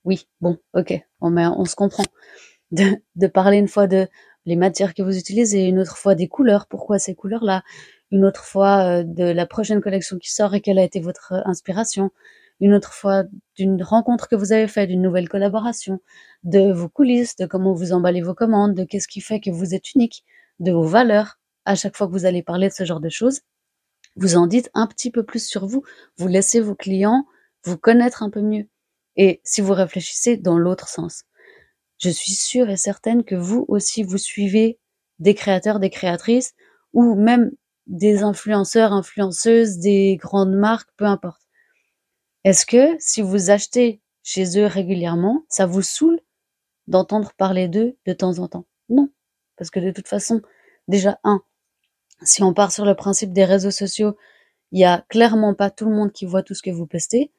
oui, 0.04 0.28
bon, 0.40 0.58
ok, 0.74 1.00
on, 1.20 1.64
se 1.64 1.74
comprend. 1.74 2.04
De 2.70 3.26
parler 3.26 3.58
une 3.58 3.68
fois 3.68 3.86
de 3.86 4.08
les 4.46 4.56
matières 4.56 4.94
que 4.94 5.02
vous 5.02 5.16
utilisez, 5.16 5.64
une 5.66 5.78
autre 5.78 5.96
fois 5.96 6.14
des 6.14 6.28
couleurs, 6.28 6.66
pourquoi 6.66 6.98
ces 6.98 7.14
couleurs-là, 7.14 7.62
une 8.10 8.24
autre 8.24 8.44
fois 8.44 9.00
euh, 9.00 9.02
de 9.04 9.24
la 9.24 9.46
prochaine 9.46 9.80
collection 9.80 10.18
qui 10.18 10.32
sort 10.32 10.54
et 10.54 10.60
quelle 10.60 10.78
a 10.78 10.84
été 10.84 11.00
votre 11.00 11.32
euh, 11.32 11.40
inspiration, 11.44 12.10
une 12.60 12.74
autre 12.74 12.92
fois 12.92 13.24
d'une 13.56 13.82
rencontre 13.82 14.28
que 14.28 14.36
vous 14.36 14.52
avez 14.52 14.68
faite, 14.68 14.88
d'une 14.88 15.02
nouvelle 15.02 15.28
collaboration, 15.28 16.00
de 16.44 16.72
vos 16.72 16.88
coulisses, 16.88 17.36
de 17.36 17.46
comment 17.46 17.74
vous 17.74 17.92
emballez 17.92 18.22
vos 18.22 18.34
commandes, 18.34 18.74
de 18.74 18.84
qu'est-ce 18.84 19.08
qui 19.08 19.20
fait 19.20 19.40
que 19.40 19.50
vous 19.50 19.74
êtes 19.74 19.94
unique, 19.94 20.24
de 20.60 20.72
vos 20.72 20.84
valeurs. 20.84 21.38
À 21.64 21.74
chaque 21.74 21.96
fois 21.96 22.06
que 22.06 22.12
vous 22.12 22.26
allez 22.26 22.42
parler 22.42 22.68
de 22.68 22.72
ce 22.72 22.84
genre 22.84 23.00
de 23.00 23.08
choses, 23.08 23.40
vous 24.16 24.36
en 24.36 24.46
dites 24.46 24.70
un 24.74 24.86
petit 24.86 25.10
peu 25.10 25.24
plus 25.24 25.46
sur 25.46 25.66
vous. 25.66 25.82
Vous 26.18 26.28
laissez 26.28 26.60
vos 26.60 26.74
clients 26.74 27.24
vous 27.64 27.78
connaître 27.78 28.22
un 28.22 28.30
peu 28.30 28.40
mieux. 28.42 28.66
Et 29.16 29.40
si 29.44 29.60
vous 29.60 29.72
réfléchissez 29.72 30.36
dans 30.36 30.58
l'autre 30.58 30.88
sens, 30.88 31.24
je 32.02 32.10
suis 32.10 32.32
sûre 32.32 32.68
et 32.68 32.76
certaine 32.76 33.22
que 33.22 33.36
vous 33.36 33.64
aussi, 33.68 34.02
vous 34.02 34.18
suivez 34.18 34.78
des 35.20 35.34
créateurs, 35.34 35.78
des 35.78 35.90
créatrices, 35.90 36.54
ou 36.92 37.14
même 37.14 37.52
des 37.86 38.22
influenceurs, 38.22 38.92
influenceuses, 38.92 39.78
des 39.78 40.16
grandes 40.16 40.54
marques, 40.54 40.90
peu 40.96 41.04
importe. 41.04 41.42
Est-ce 42.42 42.66
que 42.66 42.96
si 42.98 43.22
vous 43.22 43.50
achetez 43.50 44.00
chez 44.24 44.58
eux 44.58 44.66
régulièrement, 44.66 45.44
ça 45.48 45.66
vous 45.66 45.82
saoule 45.82 46.20
d'entendre 46.88 47.32
parler 47.36 47.68
d'eux 47.68 47.96
de 48.04 48.12
temps 48.12 48.40
en 48.40 48.48
temps? 48.48 48.66
Non. 48.88 49.08
Parce 49.56 49.70
que 49.70 49.78
de 49.78 49.92
toute 49.92 50.08
façon, 50.08 50.42
déjà, 50.88 51.20
un, 51.22 51.42
si 52.22 52.42
on 52.42 52.52
part 52.52 52.72
sur 52.72 52.84
le 52.84 52.96
principe 52.96 53.32
des 53.32 53.44
réseaux 53.44 53.70
sociaux, 53.70 54.16
il 54.72 54.80
y 54.80 54.84
a 54.84 55.04
clairement 55.08 55.54
pas 55.54 55.70
tout 55.70 55.84
le 55.84 55.94
monde 55.94 56.10
qui 56.10 56.26
voit 56.26 56.42
tout 56.42 56.54
ce 56.54 56.62
que 56.62 56.70
vous 56.70 56.86
postez. 56.86 57.30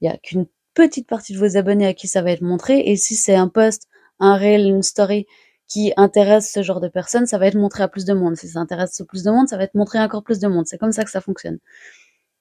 Il 0.00 0.08
y 0.08 0.10
a 0.10 0.16
qu'une 0.16 0.46
petite 0.72 1.06
partie 1.06 1.34
de 1.34 1.38
vos 1.38 1.58
abonnés 1.58 1.86
à 1.86 1.94
qui 1.94 2.08
ça 2.08 2.22
va 2.22 2.30
être 2.30 2.42
montré. 2.42 2.78
Et 2.78 2.96
si 2.96 3.14
c'est 3.14 3.34
un 3.34 3.48
post, 3.48 3.88
un 4.18 4.36
réel, 4.36 4.66
une 4.66 4.82
story 4.82 5.26
qui 5.68 5.92
intéresse 5.96 6.52
ce 6.52 6.62
genre 6.62 6.80
de 6.80 6.88
personnes, 6.88 7.26
ça 7.26 7.38
va 7.38 7.46
être 7.46 7.56
montré 7.56 7.82
à 7.82 7.88
plus 7.88 8.04
de 8.04 8.14
monde. 8.14 8.36
Si 8.36 8.48
ça 8.48 8.60
intéresse 8.60 9.02
plus 9.08 9.24
de 9.24 9.30
monde, 9.30 9.48
ça 9.48 9.56
va 9.56 9.64
être 9.64 9.74
montré 9.74 9.98
à 9.98 10.04
encore 10.04 10.22
plus 10.22 10.38
de 10.38 10.46
monde. 10.46 10.66
C'est 10.66 10.78
comme 10.78 10.92
ça 10.92 11.04
que 11.04 11.10
ça 11.10 11.20
fonctionne. 11.20 11.58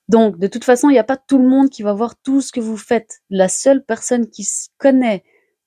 Donc, 0.07 0.37
de 0.37 0.47
toute 0.47 0.63
façon, 0.63 0.89
il 0.89 0.93
n'y 0.93 0.99
a 0.99 1.03
pas 1.03 1.17
tout 1.17 1.39
le 1.39 1.47
monde 1.47 1.69
qui 1.69 1.81
va 1.81 1.93
voir 1.93 2.15
tout 2.17 2.41
ce 2.41 2.51
que 2.51 2.59
vous 2.59 2.77
faites. 2.77 3.21
La 3.31 3.47
seule 3.47 3.83
personne 3.83 4.29
qui 4.29 4.47
connaît 4.77 5.23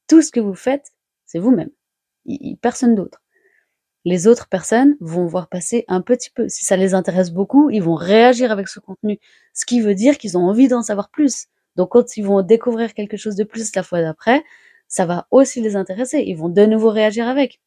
tout 0.07 0.23
ce 0.23 0.31
que 0.31 0.39
vous 0.39 0.55
faites, 0.55 0.93
c'est 1.27 1.41
vous-même. 1.41 1.71
Personne 2.61 2.95
d'autre. 2.95 3.21
Les 4.05 4.29
autres 4.29 4.49
personnes 4.49 4.97
vont 5.01 5.27
voir 5.27 5.49
passer 5.49 5.85
un 5.89 6.01
petit 6.01 6.31
peu. 6.31 6.49
Si 6.49 6.65
ça 6.65 6.77
les 6.77 6.95
intéresse 6.95 7.33
beaucoup, 7.33 7.69
ils 7.71 7.83
vont 7.83 7.97
réagir 7.97 8.53
avec 8.53 8.69
ce 8.69 8.79
contenu. 8.79 9.19
Ce 9.53 9.67
qui 9.67 9.81
veut 9.81 9.97
dire 9.97 10.17
qu'ils 10.19 10.39
ont 10.39 10.47
envie 10.47 10.69
d'en 10.69 10.83
savoir 10.83 11.11
plus. 11.11 11.47
Donc, 11.75 11.91
quand 11.91 12.17
ils 12.17 12.25
vont 12.25 12.43
découvrir 12.43 12.95
quelque 12.95 13.17
chose 13.17 13.35
de 13.35 13.45
plus 13.45 13.75
la 13.75 13.83
fois 13.83 14.01
d'après, 14.01 14.45
ça 14.89 15.07
va 15.07 15.27
aussi 15.31 15.61
les 15.61 15.77
intéresser. 15.77 16.25
Ils 16.27 16.37
vont 16.37 16.49
de 16.49 16.65
nouveau 16.67 16.91
réagir 16.91 17.29
avec. 17.29 17.61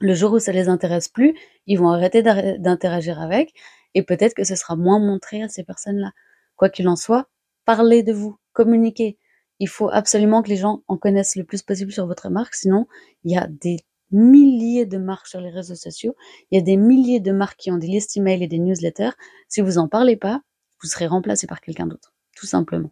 Le 0.00 0.14
jour 0.14 0.32
où 0.32 0.38
ça 0.38 0.52
les 0.52 0.68
intéresse 0.68 1.08
plus, 1.08 1.36
ils 1.66 1.78
vont 1.78 1.90
arrêter 1.90 2.22
d'interagir 2.22 3.20
avec 3.20 3.52
et 3.94 4.02
peut-être 4.02 4.34
que 4.34 4.44
ce 4.44 4.54
sera 4.54 4.76
moins 4.76 4.98
montré 4.98 5.42
à 5.42 5.48
ces 5.48 5.64
personnes-là. 5.64 6.12
Quoi 6.56 6.70
qu'il 6.70 6.88
en 6.88 6.96
soit, 6.96 7.28
parlez 7.64 8.02
de 8.02 8.12
vous, 8.12 8.38
communiquez. 8.52 9.18
Il 9.58 9.68
faut 9.68 9.90
absolument 9.90 10.42
que 10.42 10.48
les 10.48 10.56
gens 10.56 10.82
en 10.88 10.96
connaissent 10.96 11.36
le 11.36 11.44
plus 11.44 11.62
possible 11.62 11.92
sur 11.92 12.06
votre 12.06 12.30
marque, 12.30 12.54
sinon 12.54 12.86
il 13.24 13.32
y 13.32 13.36
a 13.36 13.46
des 13.46 13.78
milliers 14.10 14.86
de 14.86 14.98
marques 14.98 15.26
sur 15.26 15.40
les 15.40 15.50
réseaux 15.50 15.74
sociaux, 15.74 16.16
il 16.50 16.56
y 16.56 16.58
a 16.58 16.64
des 16.64 16.76
milliers 16.76 17.20
de 17.20 17.32
marques 17.32 17.58
qui 17.58 17.70
ont 17.70 17.76
des 17.76 17.86
listes 17.86 18.16
email 18.16 18.42
et 18.42 18.48
des 18.48 18.58
newsletters. 18.58 19.12
Si 19.48 19.60
vous 19.60 19.78
en 19.78 19.86
parlez 19.86 20.16
pas, 20.16 20.40
vous 20.82 20.88
serez 20.88 21.06
remplacé 21.06 21.46
par 21.46 21.60
quelqu'un 21.60 21.86
d'autre, 21.86 22.14
tout 22.34 22.46
simplement. 22.46 22.90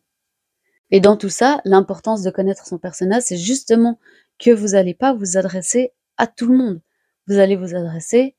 Et 0.90 1.00
dans 1.00 1.16
tout 1.16 1.28
ça, 1.28 1.60
l'importance 1.64 2.22
de 2.22 2.30
connaître 2.30 2.66
son 2.66 2.78
personnage, 2.78 3.24
c'est 3.26 3.36
justement 3.36 3.98
que 4.38 4.50
vous 4.50 4.68
n'allez 4.68 4.94
pas 4.94 5.12
vous 5.12 5.36
adresser 5.36 5.92
à 6.16 6.26
tout 6.26 6.46
le 6.46 6.56
monde. 6.56 6.80
Vous 7.26 7.38
allez 7.38 7.56
vous 7.56 7.74
adresser 7.74 8.36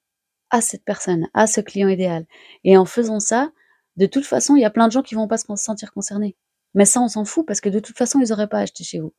à 0.50 0.62
cette 0.62 0.84
personne, 0.84 1.28
à 1.34 1.46
ce 1.48 1.62
client 1.62 1.90
idéal. 1.90 2.26
Et 2.64 2.76
en 2.78 2.86
faisant 2.86 3.20
ça, 3.20 3.52
de 3.98 4.06
toute 4.06 4.26
façon, 4.26 4.56
il 4.56 4.62
y 4.62 4.66
a 4.66 4.70
plein 4.70 4.88
de 4.88 4.92
gens 4.92 5.04
qui 5.04 5.16
vont 5.16 5.28
pas 5.28 5.38
se 5.38 5.46
sentir 5.56 5.92
concernés. 5.92 6.36
Mais 6.74 6.86
ça, 6.86 7.02
on 7.02 7.08
s'en 7.08 7.26
fout 7.26 7.46
parce 7.46 7.62
que 7.62 7.70
de 7.70 7.80
toute 7.80 7.98
façon, 7.98 8.20
ils 8.20 8.30
n'auraient 8.30 8.48
pas 8.48 8.60
acheté 8.60 8.84
chez 8.84 9.00
vous. 9.00 9.14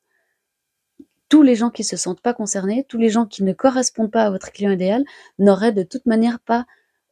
Tous 1.28 1.42
les 1.42 1.54
gens 1.54 1.70
qui 1.70 1.84
se 1.84 1.96
sentent 1.96 2.22
pas 2.22 2.34
concernés, 2.34 2.84
tous 2.88 2.98
les 2.98 3.10
gens 3.10 3.26
qui 3.26 3.44
ne 3.44 3.52
correspondent 3.52 4.10
pas 4.10 4.24
à 4.24 4.30
votre 4.30 4.50
client 4.50 4.72
idéal, 4.72 5.04
n'auraient 5.38 5.72
de 5.72 5.84
toute 5.84 6.06
manière 6.06 6.40
pas, 6.40 6.66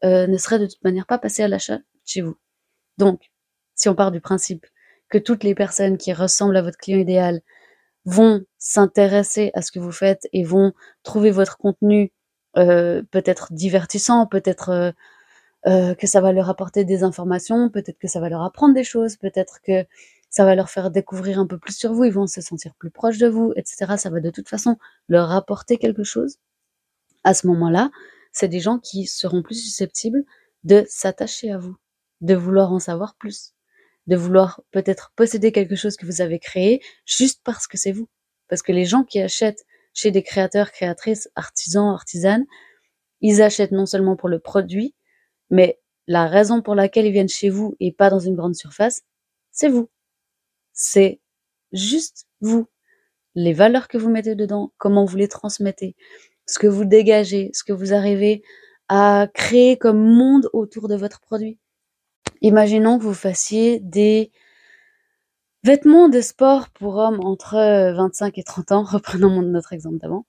euh, 0.04 0.26
ne 0.26 0.36
seraient 0.36 0.58
de 0.58 0.66
toute 0.66 0.82
manière 0.82 1.06
pas 1.06 1.18
passés 1.18 1.44
à 1.44 1.48
l'achat 1.48 1.78
chez 2.04 2.22
vous. 2.22 2.36
Donc, 2.96 3.30
si 3.74 3.88
on 3.88 3.94
part 3.94 4.10
du 4.10 4.20
principe 4.20 4.66
que 5.08 5.18
toutes 5.18 5.44
les 5.44 5.54
personnes 5.54 5.98
qui 5.98 6.12
ressemblent 6.12 6.56
à 6.56 6.62
votre 6.62 6.78
client 6.78 6.98
idéal 6.98 7.40
vont 8.04 8.42
s'intéresser 8.58 9.50
à 9.54 9.62
ce 9.62 9.72
que 9.72 9.78
vous 9.78 9.92
faites 9.92 10.28
et 10.32 10.44
vont 10.44 10.72
trouver 11.02 11.30
votre 11.30 11.58
contenu 11.58 12.12
euh, 12.56 13.02
peut-être 13.10 13.52
divertissant, 13.52 14.26
peut-être 14.26 14.70
euh, 14.70 14.92
euh, 15.66 15.94
que 15.94 16.06
ça 16.06 16.20
va 16.20 16.32
leur 16.32 16.48
apporter 16.48 16.84
des 16.84 17.02
informations, 17.02 17.68
peut-être 17.70 17.98
que 17.98 18.08
ça 18.08 18.20
va 18.20 18.28
leur 18.28 18.42
apprendre 18.42 18.74
des 18.74 18.84
choses, 18.84 19.16
peut-être 19.16 19.60
que 19.62 19.84
ça 20.30 20.44
va 20.44 20.54
leur 20.54 20.70
faire 20.70 20.90
découvrir 20.90 21.38
un 21.38 21.46
peu 21.46 21.58
plus 21.58 21.76
sur 21.76 21.92
vous, 21.92 22.04
ils 22.04 22.12
vont 22.12 22.26
se 22.26 22.40
sentir 22.40 22.74
plus 22.76 22.90
proches 22.90 23.18
de 23.18 23.28
vous, 23.28 23.52
etc. 23.56 23.96
Ça 23.98 24.10
va 24.10 24.20
de 24.20 24.30
toute 24.30 24.48
façon 24.48 24.76
leur 25.08 25.32
apporter 25.32 25.78
quelque 25.78 26.04
chose. 26.04 26.38
À 27.24 27.34
ce 27.34 27.46
moment-là, 27.48 27.90
c'est 28.32 28.48
des 28.48 28.60
gens 28.60 28.78
qui 28.78 29.06
seront 29.06 29.42
plus 29.42 29.62
susceptibles 29.62 30.24
de 30.64 30.84
s'attacher 30.88 31.50
à 31.50 31.58
vous, 31.58 31.76
de 32.20 32.34
vouloir 32.34 32.72
en 32.72 32.78
savoir 32.78 33.14
plus, 33.16 33.54
de 34.08 34.16
vouloir 34.16 34.62
peut-être 34.72 35.12
posséder 35.14 35.52
quelque 35.52 35.76
chose 35.76 35.96
que 35.96 36.06
vous 36.06 36.20
avez 36.20 36.38
créé 36.38 36.82
juste 37.06 37.42
parce 37.44 37.66
que 37.66 37.76
c'est 37.76 37.92
vous. 37.92 38.08
Parce 38.48 38.62
que 38.62 38.72
les 38.72 38.86
gens 38.86 39.04
qui 39.04 39.20
achètent 39.20 39.64
chez 39.94 40.10
des 40.10 40.22
créateurs, 40.22 40.72
créatrices, 40.72 41.30
artisans, 41.34 41.92
artisanes, 41.92 42.46
ils 43.20 43.42
achètent 43.42 43.72
non 43.72 43.84
seulement 43.86 44.16
pour 44.16 44.28
le 44.30 44.38
produit, 44.38 44.94
mais 45.50 45.78
la 46.06 46.26
raison 46.26 46.62
pour 46.62 46.74
laquelle 46.74 47.04
ils 47.04 47.12
viennent 47.12 47.28
chez 47.28 47.50
vous 47.50 47.76
et 47.80 47.92
pas 47.92 48.08
dans 48.08 48.18
une 48.18 48.34
grande 48.34 48.54
surface, 48.54 49.02
c'est 49.50 49.68
vous. 49.68 49.90
C'est 50.72 51.20
juste 51.72 52.26
vous. 52.40 52.66
Les 53.34 53.52
valeurs 53.52 53.88
que 53.88 53.98
vous 53.98 54.08
mettez 54.08 54.34
dedans, 54.34 54.72
comment 54.78 55.04
vous 55.04 55.16
les 55.16 55.28
transmettez, 55.28 55.96
ce 56.46 56.58
que 56.58 56.66
vous 56.66 56.86
dégagez, 56.86 57.50
ce 57.52 57.62
que 57.62 57.74
vous 57.74 57.92
arrivez 57.92 58.42
à 58.88 59.28
créer 59.34 59.76
comme 59.76 59.98
monde 59.98 60.48
autour 60.54 60.88
de 60.88 60.96
votre 60.96 61.20
produit. 61.20 61.58
Imaginons 62.40 62.98
que 62.98 63.04
vous 63.04 63.14
fassiez 63.14 63.80
des 63.80 64.30
Vêtements 65.64 66.08
de 66.08 66.20
sport 66.20 66.70
pour 66.70 66.96
hommes 66.96 67.18
entre 67.20 67.56
25 67.56 68.26
euh, 68.26 68.40
et 68.40 68.44
30 68.44 68.72
ans, 68.72 68.82
reprenons 68.84 69.42
notre 69.42 69.72
exemple 69.72 69.98
d'avant. 69.98 70.24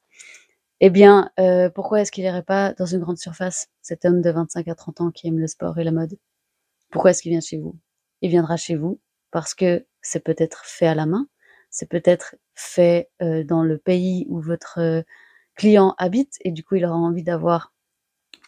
Eh 0.80 0.90
bien, 0.90 1.30
euh, 1.40 1.70
pourquoi 1.70 2.02
est-ce 2.02 2.12
qu'il 2.12 2.24
n'irait 2.24 2.44
pas 2.44 2.74
dans 2.74 2.86
une 2.86 3.00
grande 3.00 3.20
surface, 3.20 3.68
cet 3.82 4.06
homme 4.06 4.22
de 4.22 4.32
25 4.32 4.68
à 4.68 4.76
30 4.76 5.02
ans 5.02 5.12
qui 5.12 5.28
aime 5.28 5.38
le 5.38 5.48
sport 5.48 5.78
et 5.78 5.84
la 5.84 5.92
mode? 5.92 6.18
Pourquoi 6.90 7.12
est-ce 7.12 7.22
qu'il 7.22 7.32
vient 7.32 7.42
chez 7.42 7.58
vous? 7.60 7.78
Il 8.22 8.32
viendra 8.32 8.58
chez 8.58 8.76
vous 8.76 9.00
parce 9.32 9.54
que 9.54 9.86
c'est 10.02 10.24
peut-être 10.24 10.66
fait 10.66 10.88
à 10.88 10.96
la 10.96 11.06
main, 11.06 11.28
c'est 11.70 11.90
peut-être 11.90 12.36
fait 12.56 13.10
euh, 13.22 13.44
dans 13.44 13.64
le 13.64 13.78
pays 13.78 14.26
où 14.30 14.42
votre 14.42 15.04
client 15.56 15.94
habite 16.00 16.38
et 16.44 16.52
du 16.52 16.64
coup 16.64 16.76
il 16.76 16.86
aura 16.86 16.98
envie 16.98 17.24
d'avoir 17.24 17.72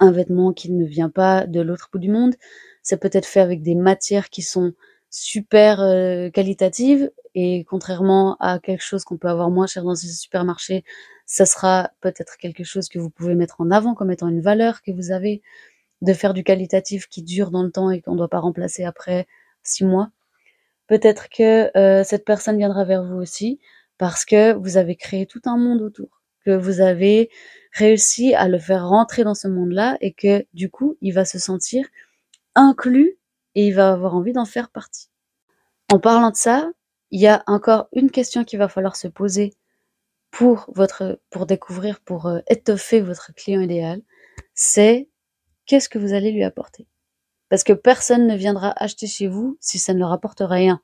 un 0.01 0.11
vêtement 0.11 0.51
qui 0.51 0.71
ne 0.71 0.83
vient 0.83 1.09
pas 1.09 1.45
de 1.47 1.61
l'autre 1.61 1.89
bout 1.93 1.99
du 1.99 2.09
monde. 2.09 2.35
C'est 2.83 2.99
peut-être 2.99 3.25
fait 3.27 3.39
avec 3.39 3.61
des 3.61 3.75
matières 3.75 4.29
qui 4.29 4.41
sont 4.41 4.73
super 5.09 5.81
euh, 5.81 6.29
qualitative 6.29 7.11
et 7.35 7.63
contrairement 7.65 8.35
à 8.39 8.59
quelque 8.59 8.83
chose 8.83 9.03
qu'on 9.03 9.17
peut 9.17 9.29
avoir 9.29 9.51
moins 9.51 9.67
cher 9.67 9.83
dans 9.83 9.95
ces 9.95 10.07
supermarchés, 10.07 10.83
ça 11.25 11.45
sera 11.45 11.91
peut-être 12.01 12.37
quelque 12.37 12.63
chose 12.63 12.89
que 12.89 12.99
vous 12.99 13.09
pouvez 13.09 13.35
mettre 13.35 13.61
en 13.61 13.71
avant 13.71 13.93
comme 13.93 14.11
étant 14.11 14.27
une 14.27 14.41
valeur 14.41 14.81
que 14.81 14.91
vous 14.91 15.11
avez 15.11 15.41
de 16.01 16.13
faire 16.13 16.33
du 16.33 16.43
qualitatif 16.43 17.07
qui 17.07 17.21
dure 17.21 17.51
dans 17.51 17.63
le 17.63 17.71
temps 17.71 17.91
et 17.91 18.01
qu'on 18.01 18.13
ne 18.13 18.17
doit 18.17 18.27
pas 18.27 18.39
remplacer 18.39 18.83
après 18.83 19.27
six 19.63 19.85
mois. 19.85 20.09
Peut-être 20.87 21.29
que 21.29 21.77
euh, 21.77 22.03
cette 22.03 22.25
personne 22.25 22.57
viendra 22.57 22.83
vers 22.85 23.03
vous 23.03 23.15
aussi 23.15 23.59
parce 23.97 24.25
que 24.25 24.53
vous 24.53 24.77
avez 24.77 24.95
créé 24.95 25.25
tout 25.27 25.41
un 25.45 25.57
monde 25.57 25.81
autour, 25.81 26.21
que 26.43 26.51
vous 26.51 26.81
avez 26.81 27.29
réussi 27.71 28.33
à 28.33 28.47
le 28.47 28.59
faire 28.59 28.87
rentrer 28.87 29.23
dans 29.23 29.35
ce 29.35 29.47
monde-là 29.47 29.97
et 30.01 30.13
que 30.13 30.45
du 30.53 30.69
coup, 30.69 30.97
il 31.01 31.13
va 31.13 31.25
se 31.25 31.39
sentir 31.39 31.85
inclus 32.55 33.17
et 33.55 33.67
il 33.67 33.73
va 33.73 33.91
avoir 33.91 34.15
envie 34.15 34.33
d'en 34.33 34.45
faire 34.45 34.69
partie. 34.69 35.09
En 35.91 35.99
parlant 35.99 36.31
de 36.31 36.35
ça, 36.35 36.69
il 37.11 37.19
y 37.19 37.27
a 37.27 37.43
encore 37.47 37.87
une 37.93 38.11
question 38.11 38.43
qu'il 38.43 38.59
va 38.59 38.69
falloir 38.69 38.95
se 38.95 39.07
poser 39.07 39.53
pour 40.31 40.65
votre, 40.73 41.19
pour 41.29 41.45
découvrir, 41.45 41.99
pour 41.99 42.25
euh, 42.25 42.39
étoffer 42.47 43.01
votre 43.01 43.33
client 43.33 43.61
idéal, 43.61 44.01
c'est 44.53 45.09
qu'est-ce 45.65 45.89
que 45.89 45.99
vous 45.99 46.13
allez 46.13 46.31
lui 46.31 46.43
apporter? 46.43 46.87
Parce 47.49 47.63
que 47.65 47.73
personne 47.73 48.27
ne 48.27 48.35
viendra 48.35 48.73
acheter 48.81 49.07
chez 49.07 49.27
vous 49.27 49.57
si 49.59 49.77
ça 49.77 49.93
ne 49.93 49.99
leur 49.99 50.13
apporte 50.13 50.41
rien. 50.41 50.81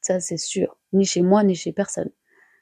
Ça, 0.00 0.18
c'est 0.18 0.36
sûr. 0.36 0.76
Ni 0.92 1.04
chez 1.04 1.22
moi, 1.22 1.44
ni 1.44 1.54
chez 1.54 1.72
personne. 1.72 2.10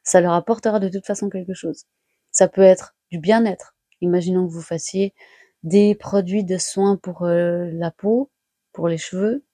Ça 0.02 0.20
leur 0.20 0.34
apportera 0.34 0.78
de 0.78 0.90
toute 0.90 1.06
façon 1.06 1.30
quelque 1.30 1.54
chose. 1.54 1.86
Ça 2.30 2.48
peut 2.48 2.62
être 2.62 2.93
du 3.10 3.18
bien-être. 3.18 3.74
Imaginons 4.00 4.46
que 4.46 4.52
vous 4.52 4.62
fassiez 4.62 5.14
des 5.62 5.94
produits 5.94 6.44
de 6.44 6.58
soins 6.58 6.96
pour 6.96 7.22
euh, 7.22 7.70
la 7.72 7.90
peau, 7.90 8.30
pour 8.72 8.88
les 8.88 8.98
cheveux, 8.98 9.44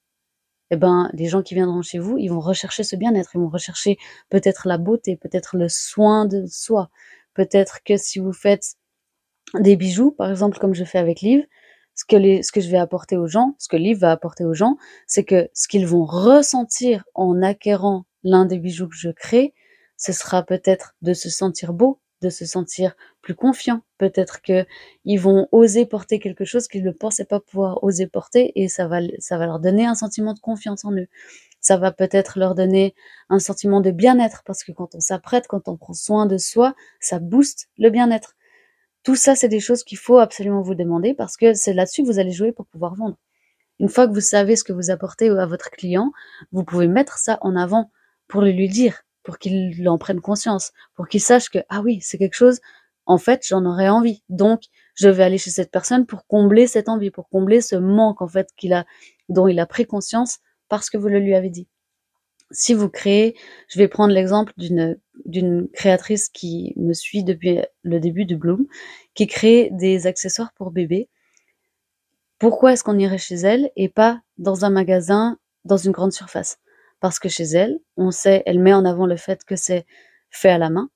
eh 0.71 0.77
ben, 0.77 1.11
les 1.15 1.27
gens 1.27 1.43
qui 1.43 1.55
viendront 1.55 1.83
chez 1.83 1.99
vous, 1.99 2.17
ils 2.19 2.29
vont 2.29 2.41
rechercher 2.41 2.85
ce 2.85 2.97
bien-être, 2.97 3.31
ils 3.35 3.41
vont 3.41 3.49
rechercher 3.49 3.99
peut-être 4.29 4.69
la 4.69 4.79
beauté, 4.79 5.17
peut-être 5.17 5.57
le 5.57 5.69
soin 5.69 6.27
de 6.27 6.47
soi. 6.47 6.91
Peut-être 7.35 7.83
que 7.85 7.97
si 7.97 8.19
vous 8.21 8.33
faites 8.33 8.75
des 9.59 9.77
bijoux, 9.77 10.13
par 10.13 10.31
exemple, 10.31 10.59
comme 10.59 10.75
je 10.75 10.85
fais 10.85 10.99
avec 10.99 11.21
Liv, 11.23 11.45
ce 11.97 12.05
que, 12.05 12.43
ce 12.43 12.53
que 12.53 12.61
je 12.61 12.71
vais 12.71 12.79
apporter 12.79 13.17
aux 13.17 13.27
gens, 13.27 13.57
ce 13.59 13.69
que 13.69 13.77
Liv 13.77 13.99
va 13.99 14.13
apporter 14.13 14.45
aux 14.45 14.55
gens, 14.55 14.77
c'est 15.07 15.25
que 15.25 15.51
ce 15.55 15.67
qu'ils 15.67 15.87
vont 15.87 16.05
ressentir 16.05 17.05
en 17.15 17.43
acquérant 17.43 18.05
l'un 18.23 18.47
des 18.47 18.59
bijoux 18.59 18.89
que 18.89 18.97
je 18.97 19.11
crée, 19.11 19.55
ce 19.97 20.13
sera 20.13 20.45
peut-être 20.45 20.95
de 21.03 21.15
se 21.15 21.29
sentir 21.29 21.73
beau, 21.73 22.01
de 22.23 22.31
se 22.31 22.47
sentir 22.47 22.95
plus 23.23 23.35
confiant. 23.35 23.83
Peut-être 23.99 24.43
que 24.43 24.67
ils 25.05 25.19
vont 25.19 25.49
oser 25.53 25.87
porter 25.87 26.19
quelque 26.19 26.45
chose 26.45 26.69
qu'ils 26.69 26.85
ne 26.85 26.91
pensaient 26.91 27.25
pas 27.25 27.41
pouvoir 27.41 27.83
oser 27.85 28.07
porter 28.07 28.53
et 28.61 28.69
ça 28.69 28.89
va, 28.89 29.01
ça 29.19 29.39
va 29.39 29.47
leur 29.47 29.61
donner 29.61 29.87
un 29.87 29.95
sentiment 29.95 30.35
de 30.35 30.41
confiance 30.41 30.85
en 30.85 30.93
eux. 30.93 31.09
Ça 31.61 31.77
va 31.77 31.93
peut-être 31.93 32.39
leur 32.39 32.55
donner 32.55 32.95
un 33.29 33.39
sentiment 33.39 33.81
de 33.81 33.91
bien-être 33.91 34.43
parce 34.47 34.65
que 34.65 34.73
quand 34.73 34.95
on 34.95 35.01
s'apprête, 35.01 35.47
quand 35.47 35.69
on 35.69 35.77
prend 35.77 35.93
soin 35.93 36.27
de 36.27 36.39
soi, 36.39 36.75
ça 37.01 37.19
booste 37.19 37.69
le 37.79 37.91
bien-être. 37.91 38.35
Tout 39.03 39.17
ça, 39.17 39.35
c'est 39.35 39.49
des 39.49 39.61
choses 39.61 39.85
qu'il 39.85 39.99
faut 39.99 40.19
absolument 40.19 40.63
vous 40.63 40.75
demander 40.75 41.15
parce 41.15 41.37
que 41.37 41.55
c'est 41.55 41.75
là-dessus 41.75 42.03
que 42.03 42.07
vous 42.07 42.19
allez 42.19 42.33
jouer 42.33 42.53
pour 42.53 42.67
pouvoir 42.67 42.95
vendre. 42.95 43.17
Une 43.79 43.89
fois 43.89 44.07
que 44.07 44.13
vous 44.13 44.21
savez 44.21 44.57
ce 44.57 44.65
que 44.65 44.73
vous 44.73 44.91
apportez 44.91 45.29
à 45.31 45.47
votre 45.47 45.71
client, 45.71 46.13
vous 46.53 46.65
pouvez 46.65 46.87
mettre 46.89 47.19
ça 47.19 47.39
en 47.43 47.57
avant 47.57 47.91
pour 48.29 48.43
le 48.43 48.51
lui 48.51 48.69
dire 48.69 49.03
pour 49.23 49.39
qu'il 49.39 49.89
en 49.89 49.99
prenne 49.99 50.21
conscience, 50.21 50.73
pour 50.95 51.09
qu'il 51.09 51.21
sache 51.21 51.51
que, 51.51 51.59
ah 51.69 51.83
oui, 51.83 52.01
c'est 52.01 52.19
quelque 52.19 52.35
chose, 52.35 52.61
en 53.11 53.19
fait, 53.19 53.45
j'en 53.47 53.65
aurais 53.65 53.89
envie. 53.89 54.23
Donc, 54.29 54.63
je 54.95 55.09
vais 55.09 55.25
aller 55.25 55.39
chez 55.39 55.51
cette 55.51 55.71
personne 55.71 56.07
pour 56.07 56.27
combler 56.27 56.67
cette 56.67 56.89
envie, 56.89 57.11
pour 57.11 57.29
combler 57.29 57.61
ce 57.61 57.77
manque, 57.77 58.23
en 58.23 58.29
fait, 58.29 58.49
qu'il 58.57 58.73
a, 58.73 58.87
dont 59.29 59.49
il 59.49 59.59
a 59.59 59.67
pris 59.67 59.87
conscience 59.87 60.39
parce 60.69 60.91
que 60.91 60.99
vous 60.99 61.09
le 61.09 61.19
lui 61.19 61.35
avez 61.35 61.51
dit. 61.51 61.69
Si 62.53 62.75
vous 62.75 62.89
créez, 62.89 63.37
je 63.69 63.79
vais 63.79 63.89
prendre 63.89 64.13
l'exemple 64.13 64.53
d'une, 64.57 64.99
d'une 65.25 65.69
créatrice 65.69 66.29
qui 66.29 66.73
me 66.77 66.93
suit 66.93 67.25
depuis 67.25 67.61
le 67.83 68.01
début 68.01 68.25
de 68.25 68.37
Bloom, 68.37 68.67
qui 69.15 69.27
crée 69.27 69.71
des 69.73 70.07
accessoires 70.07 70.53
pour 70.55 70.71
bébés. 70.71 71.09
Pourquoi 72.39 72.73
est-ce 72.73 72.85
qu'on 72.85 72.99
irait 72.99 73.19
chez 73.19 73.37
elle 73.37 73.71
et 73.77 73.89
pas 73.89 74.21
dans 74.39 74.65
un 74.65 74.71
magasin, 74.71 75.39
dans 75.65 75.77
une 75.77 75.93
grande 75.93 76.13
surface? 76.13 76.59
parce 77.01 77.19
que 77.19 77.29
chez 77.29 77.45
elle, 77.45 77.81
on 77.97 78.11
sait, 78.11 78.43
elle 78.47 78.61
met 78.61 78.75
en 78.75 78.85
avant 78.85 79.07
le 79.07 79.17
fait 79.17 79.43
que 79.45 79.57
c'est 79.57 79.87
fait 80.31 80.51
à 80.51 80.59
la 80.59 80.71
main, 80.71 80.91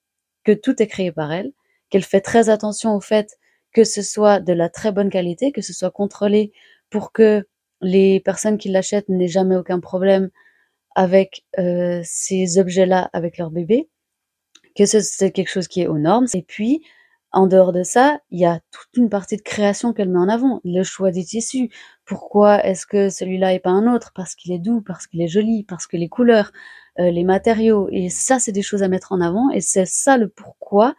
que 0.44 0.52
tout 0.52 0.80
est 0.82 0.86
créé 0.86 1.10
par 1.10 1.32
elle, 1.32 1.52
qu'elle 1.94 2.02
fait 2.02 2.20
très 2.20 2.48
attention 2.48 2.96
au 2.96 3.00
fait 3.00 3.38
que 3.72 3.84
ce 3.84 4.02
soit 4.02 4.40
de 4.40 4.52
la 4.52 4.68
très 4.68 4.90
bonne 4.90 5.10
qualité, 5.10 5.52
que 5.52 5.62
ce 5.62 5.72
soit 5.72 5.92
contrôlé 5.92 6.52
pour 6.90 7.12
que 7.12 7.46
les 7.82 8.18
personnes 8.18 8.58
qui 8.58 8.68
l'achètent 8.68 9.08
n'aient 9.08 9.28
jamais 9.28 9.54
aucun 9.54 9.78
problème 9.78 10.30
avec 10.96 11.44
euh, 11.60 12.00
ces 12.02 12.58
objets-là 12.58 13.10
avec 13.12 13.38
leur 13.38 13.52
bébé, 13.52 13.88
que 14.76 14.86
c'est 14.86 15.30
quelque 15.30 15.52
chose 15.52 15.68
qui 15.68 15.82
est 15.82 15.86
aux 15.86 15.98
normes. 15.98 16.26
Et 16.34 16.42
puis, 16.42 16.82
en 17.30 17.46
dehors 17.46 17.70
de 17.70 17.84
ça, 17.84 18.18
il 18.32 18.40
y 18.40 18.44
a 18.44 18.58
toute 18.72 18.96
une 18.96 19.08
partie 19.08 19.36
de 19.36 19.42
création 19.42 19.92
qu'elle 19.92 20.08
met 20.08 20.18
en 20.18 20.28
avant. 20.28 20.60
Le 20.64 20.82
choix 20.82 21.12
des 21.12 21.24
tissus. 21.24 21.70
Pourquoi 22.04 22.64
est-ce 22.64 22.86
que 22.86 23.08
celui-là 23.08 23.52
et 23.52 23.60
pas 23.60 23.70
un 23.70 23.94
autre? 23.94 24.10
Parce 24.16 24.34
qu'il 24.34 24.50
est 24.50 24.58
doux, 24.58 24.80
parce 24.80 25.06
qu'il 25.06 25.22
est 25.22 25.28
joli, 25.28 25.62
parce 25.62 25.86
que 25.86 25.96
les 25.96 26.08
couleurs, 26.08 26.50
euh, 26.98 27.12
les 27.12 27.22
matériaux. 27.22 27.88
Et 27.92 28.08
ça, 28.08 28.40
c'est 28.40 28.50
des 28.50 28.62
choses 28.62 28.82
à 28.82 28.88
mettre 28.88 29.12
en 29.12 29.20
avant. 29.20 29.48
Et 29.50 29.60
c'est 29.60 29.86
ça 29.86 30.16
le 30.16 30.28
pourquoi 30.28 30.96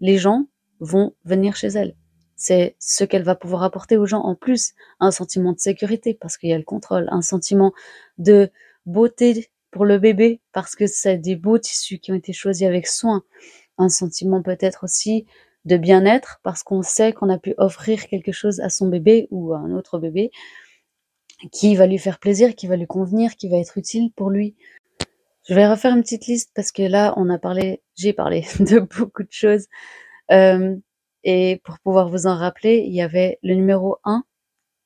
les 0.00 0.18
gens 0.18 0.46
vont 0.80 1.14
venir 1.24 1.56
chez 1.56 1.68
elle. 1.68 1.96
C'est 2.36 2.76
ce 2.78 3.04
qu'elle 3.04 3.22
va 3.22 3.34
pouvoir 3.34 3.62
apporter 3.62 3.96
aux 3.96 4.06
gens 4.06 4.20
en 4.20 4.34
plus. 4.34 4.74
Un 5.00 5.10
sentiment 5.10 5.52
de 5.52 5.58
sécurité 5.58 6.14
parce 6.14 6.36
qu'il 6.36 6.50
y 6.50 6.52
a 6.52 6.58
le 6.58 6.64
contrôle. 6.64 7.08
Un 7.10 7.22
sentiment 7.22 7.72
de 8.18 8.50
beauté 8.84 9.48
pour 9.70 9.84
le 9.84 9.98
bébé 9.98 10.40
parce 10.52 10.76
que 10.76 10.86
c'est 10.86 11.18
des 11.18 11.36
beaux 11.36 11.58
tissus 11.58 11.98
qui 11.98 12.12
ont 12.12 12.16
été 12.16 12.32
choisis 12.32 12.66
avec 12.66 12.86
soin. 12.86 13.22
Un 13.78 13.88
sentiment 13.88 14.42
peut-être 14.42 14.84
aussi 14.84 15.26
de 15.64 15.76
bien-être 15.76 16.40
parce 16.42 16.62
qu'on 16.62 16.82
sait 16.82 17.12
qu'on 17.12 17.30
a 17.30 17.38
pu 17.38 17.54
offrir 17.58 18.06
quelque 18.06 18.32
chose 18.32 18.60
à 18.60 18.68
son 18.68 18.88
bébé 18.88 19.28
ou 19.30 19.52
à 19.52 19.58
un 19.58 19.72
autre 19.72 19.98
bébé 19.98 20.30
qui 21.52 21.74
va 21.74 21.86
lui 21.86 21.98
faire 21.98 22.18
plaisir, 22.18 22.54
qui 22.54 22.66
va 22.66 22.76
lui 22.76 22.86
convenir, 22.86 23.36
qui 23.36 23.48
va 23.48 23.56
être 23.56 23.76
utile 23.76 24.10
pour 24.14 24.30
lui. 24.30 24.54
Je 25.48 25.54
vais 25.54 25.68
refaire 25.68 25.94
une 25.94 26.02
petite 26.02 26.26
liste 26.26 26.50
parce 26.54 26.72
que 26.72 26.82
là, 26.82 27.14
on 27.16 27.30
a 27.30 27.38
parlé, 27.38 27.82
j'ai 27.94 28.12
parlé 28.12 28.44
de 28.60 28.80
beaucoup 28.80 29.22
de 29.22 29.30
choses. 29.30 29.66
Euh, 30.32 30.76
et 31.22 31.60
pour 31.64 31.78
pouvoir 31.80 32.08
vous 32.08 32.26
en 32.26 32.36
rappeler, 32.36 32.78
il 32.86 32.94
y 32.94 33.00
avait 33.00 33.38
le 33.42 33.54
numéro 33.54 33.98
1 34.04 34.24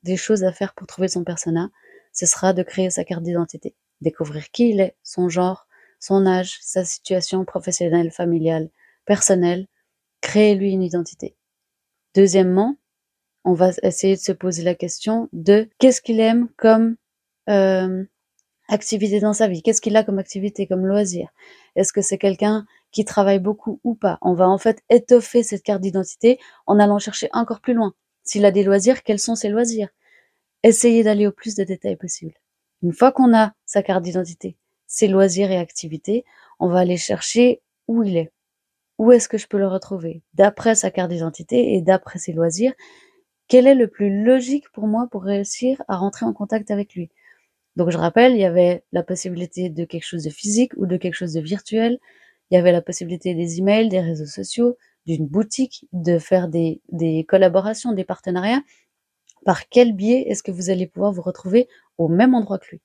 des 0.03 0.17
choses 0.17 0.45
à 0.45 0.53
faire 0.53 0.75
pour 0.75 0.87
trouver 0.87 1.09
son 1.09 1.25
persona. 1.25 1.71
Ce 2.13 2.27
sera 2.27 2.53
de 2.53 2.63
créer 2.63 2.91
sa 2.91 3.05
carte 3.05 3.23
d'identité, 3.23 3.75
découvrir 4.01 4.51
qui 4.51 4.71
il 4.71 4.81
est, 4.81 4.97
son 5.03 5.29
genre, 5.29 5.67
son 5.99 6.27
âge, 6.27 6.59
sa 6.61 6.85
situation 6.85 7.45
professionnelle, 7.45 8.11
familiale, 8.11 8.71
personnelle, 9.07 9.67
créez-lui 10.21 10.73
une 10.73 10.83
identité. 10.83 11.37
Deuxièmement, 12.15 12.77
on 13.45 13.55
va 13.55 13.71
essayer 13.83 14.17
de 14.17 14.21
se 14.21 14.33
poser 14.33 14.63
la 14.63 14.75
question 14.75 15.29
de 15.33 15.71
qu'est-ce 15.79 16.03
qu'il 16.03 16.21
aime 16.21 16.49
comme 16.57 16.97
euh, 17.49 18.05
activité 18.71 19.21
dans 19.21 19.33
sa 19.33 19.49
vie, 19.49 19.63
qu'est-ce 19.63 19.81
qu'il 19.81 19.97
a 19.97 20.05
comme 20.05 20.19
activité, 20.19 20.67
comme 20.67 20.87
loisir? 20.87 21.29
Est-ce 21.77 21.93
que 21.93 22.03
c'est 22.03 22.19
quelqu'un 22.19 22.67
qui 22.93 23.05
travaille 23.05 23.39
beaucoup 23.39 23.81
ou 23.85 23.95
pas? 23.95 24.19
On 24.23 24.35
va 24.35 24.49
en 24.49 24.59
fait 24.59 24.83
étoffer 24.89 25.43
cette 25.43 25.63
carte 25.63 25.83
d'identité 25.83 26.39
en 26.67 26.79
allant 26.79 26.99
chercher 26.99 27.29
encore 27.33 27.61
plus 27.61 27.75
loin. 27.75 27.95
S'il 28.25 28.45
a 28.45 28.51
des 28.51 28.63
loisirs, 28.63 29.03
quels 29.03 29.19
sont 29.19 29.35
ses 29.35 29.49
loisirs? 29.49 29.89
Essayez 30.63 31.03
d'aller 31.03 31.27
au 31.27 31.33
plus 31.33 31.55
de 31.55 31.65
détails 31.65 31.97
possible. 31.97 32.35
Une 32.83 32.93
fois 32.93 33.13
qu'on 33.13 33.35
a 33.35 33.53
sa 33.67 33.83
carte 33.83 34.03
d'identité, 34.03 34.57
ses 34.87 35.09
loisirs 35.09 35.51
et 35.51 35.59
activités, 35.59 36.25
on 36.59 36.69
va 36.69 36.81
aller 36.81 36.97
chercher 36.97 37.63
où 37.89 38.03
il 38.03 38.17
est 38.17 38.33
où 39.01 39.13
est-ce 39.13 39.31
que 39.31 39.39
je 39.39 39.47
peux 39.47 39.57
le 39.57 39.67
retrouver? 39.67 40.23
D'après 40.35 40.75
sa 40.75 40.91
carte 40.91 41.11
d'identité 41.11 41.73
et 41.75 41.81
d'après 41.81 42.19
ses 42.19 42.35
loisirs, 42.35 42.75
quel 43.49 43.67
est 43.67 43.75
le 43.75 43.89
plus 43.89 44.23
logique 44.23 44.71
pour 44.73 44.87
moi 44.87 45.09
pour 45.11 45.23
réussir 45.23 45.83
à 45.89 45.97
rentrer 45.97 46.27
en 46.27 46.35
contact 46.35 46.71
avec 46.71 46.93
lui? 46.93 47.11
Donc 47.77 47.91
je 47.91 47.99
rappelle, 47.99 48.33
il 48.35 48.41
y 48.41 48.45
avait 48.45 48.85
la 48.93 49.03
possibilité 49.03 49.69
de 49.71 49.85
quelque 49.85 50.05
chose 50.05 50.25
de 50.25 50.31
physique 50.31 50.73
ou 50.77 50.87
de 50.87 50.97
quelque 50.97 51.15
chose 51.15 51.33
de 51.33 51.41
virtuel. 51.41 51.99
Il 52.51 52.57
y 52.57 52.59
avait 52.59 52.73
la 52.73 52.83
possibilité 52.83 53.35
des 53.35 53.59
emails, 53.59 53.89
des 53.89 54.01
réseaux 54.01 54.27
sociaux, 54.27 54.77
d'une 55.07 55.27
boutique, 55.27 55.87
de 55.93 56.19
faire 56.19 56.49
des, 56.49 56.81
des 56.91 57.25
collaborations, 57.25 57.93
des 57.93 58.05
partenariats. 58.05 58.63
Par 59.45 59.69
quel 59.69 59.95
biais 59.95 60.27
est-ce 60.29 60.43
que 60.43 60.51
vous 60.53 60.71
allez 60.71 60.87
pouvoir 60.87 61.13
vous 61.13 61.23
retrouver 61.23 61.69
au 61.99 62.09
même 62.09 62.35
endroit 62.35 62.59
que 62.59 62.69
lui? 62.73 62.81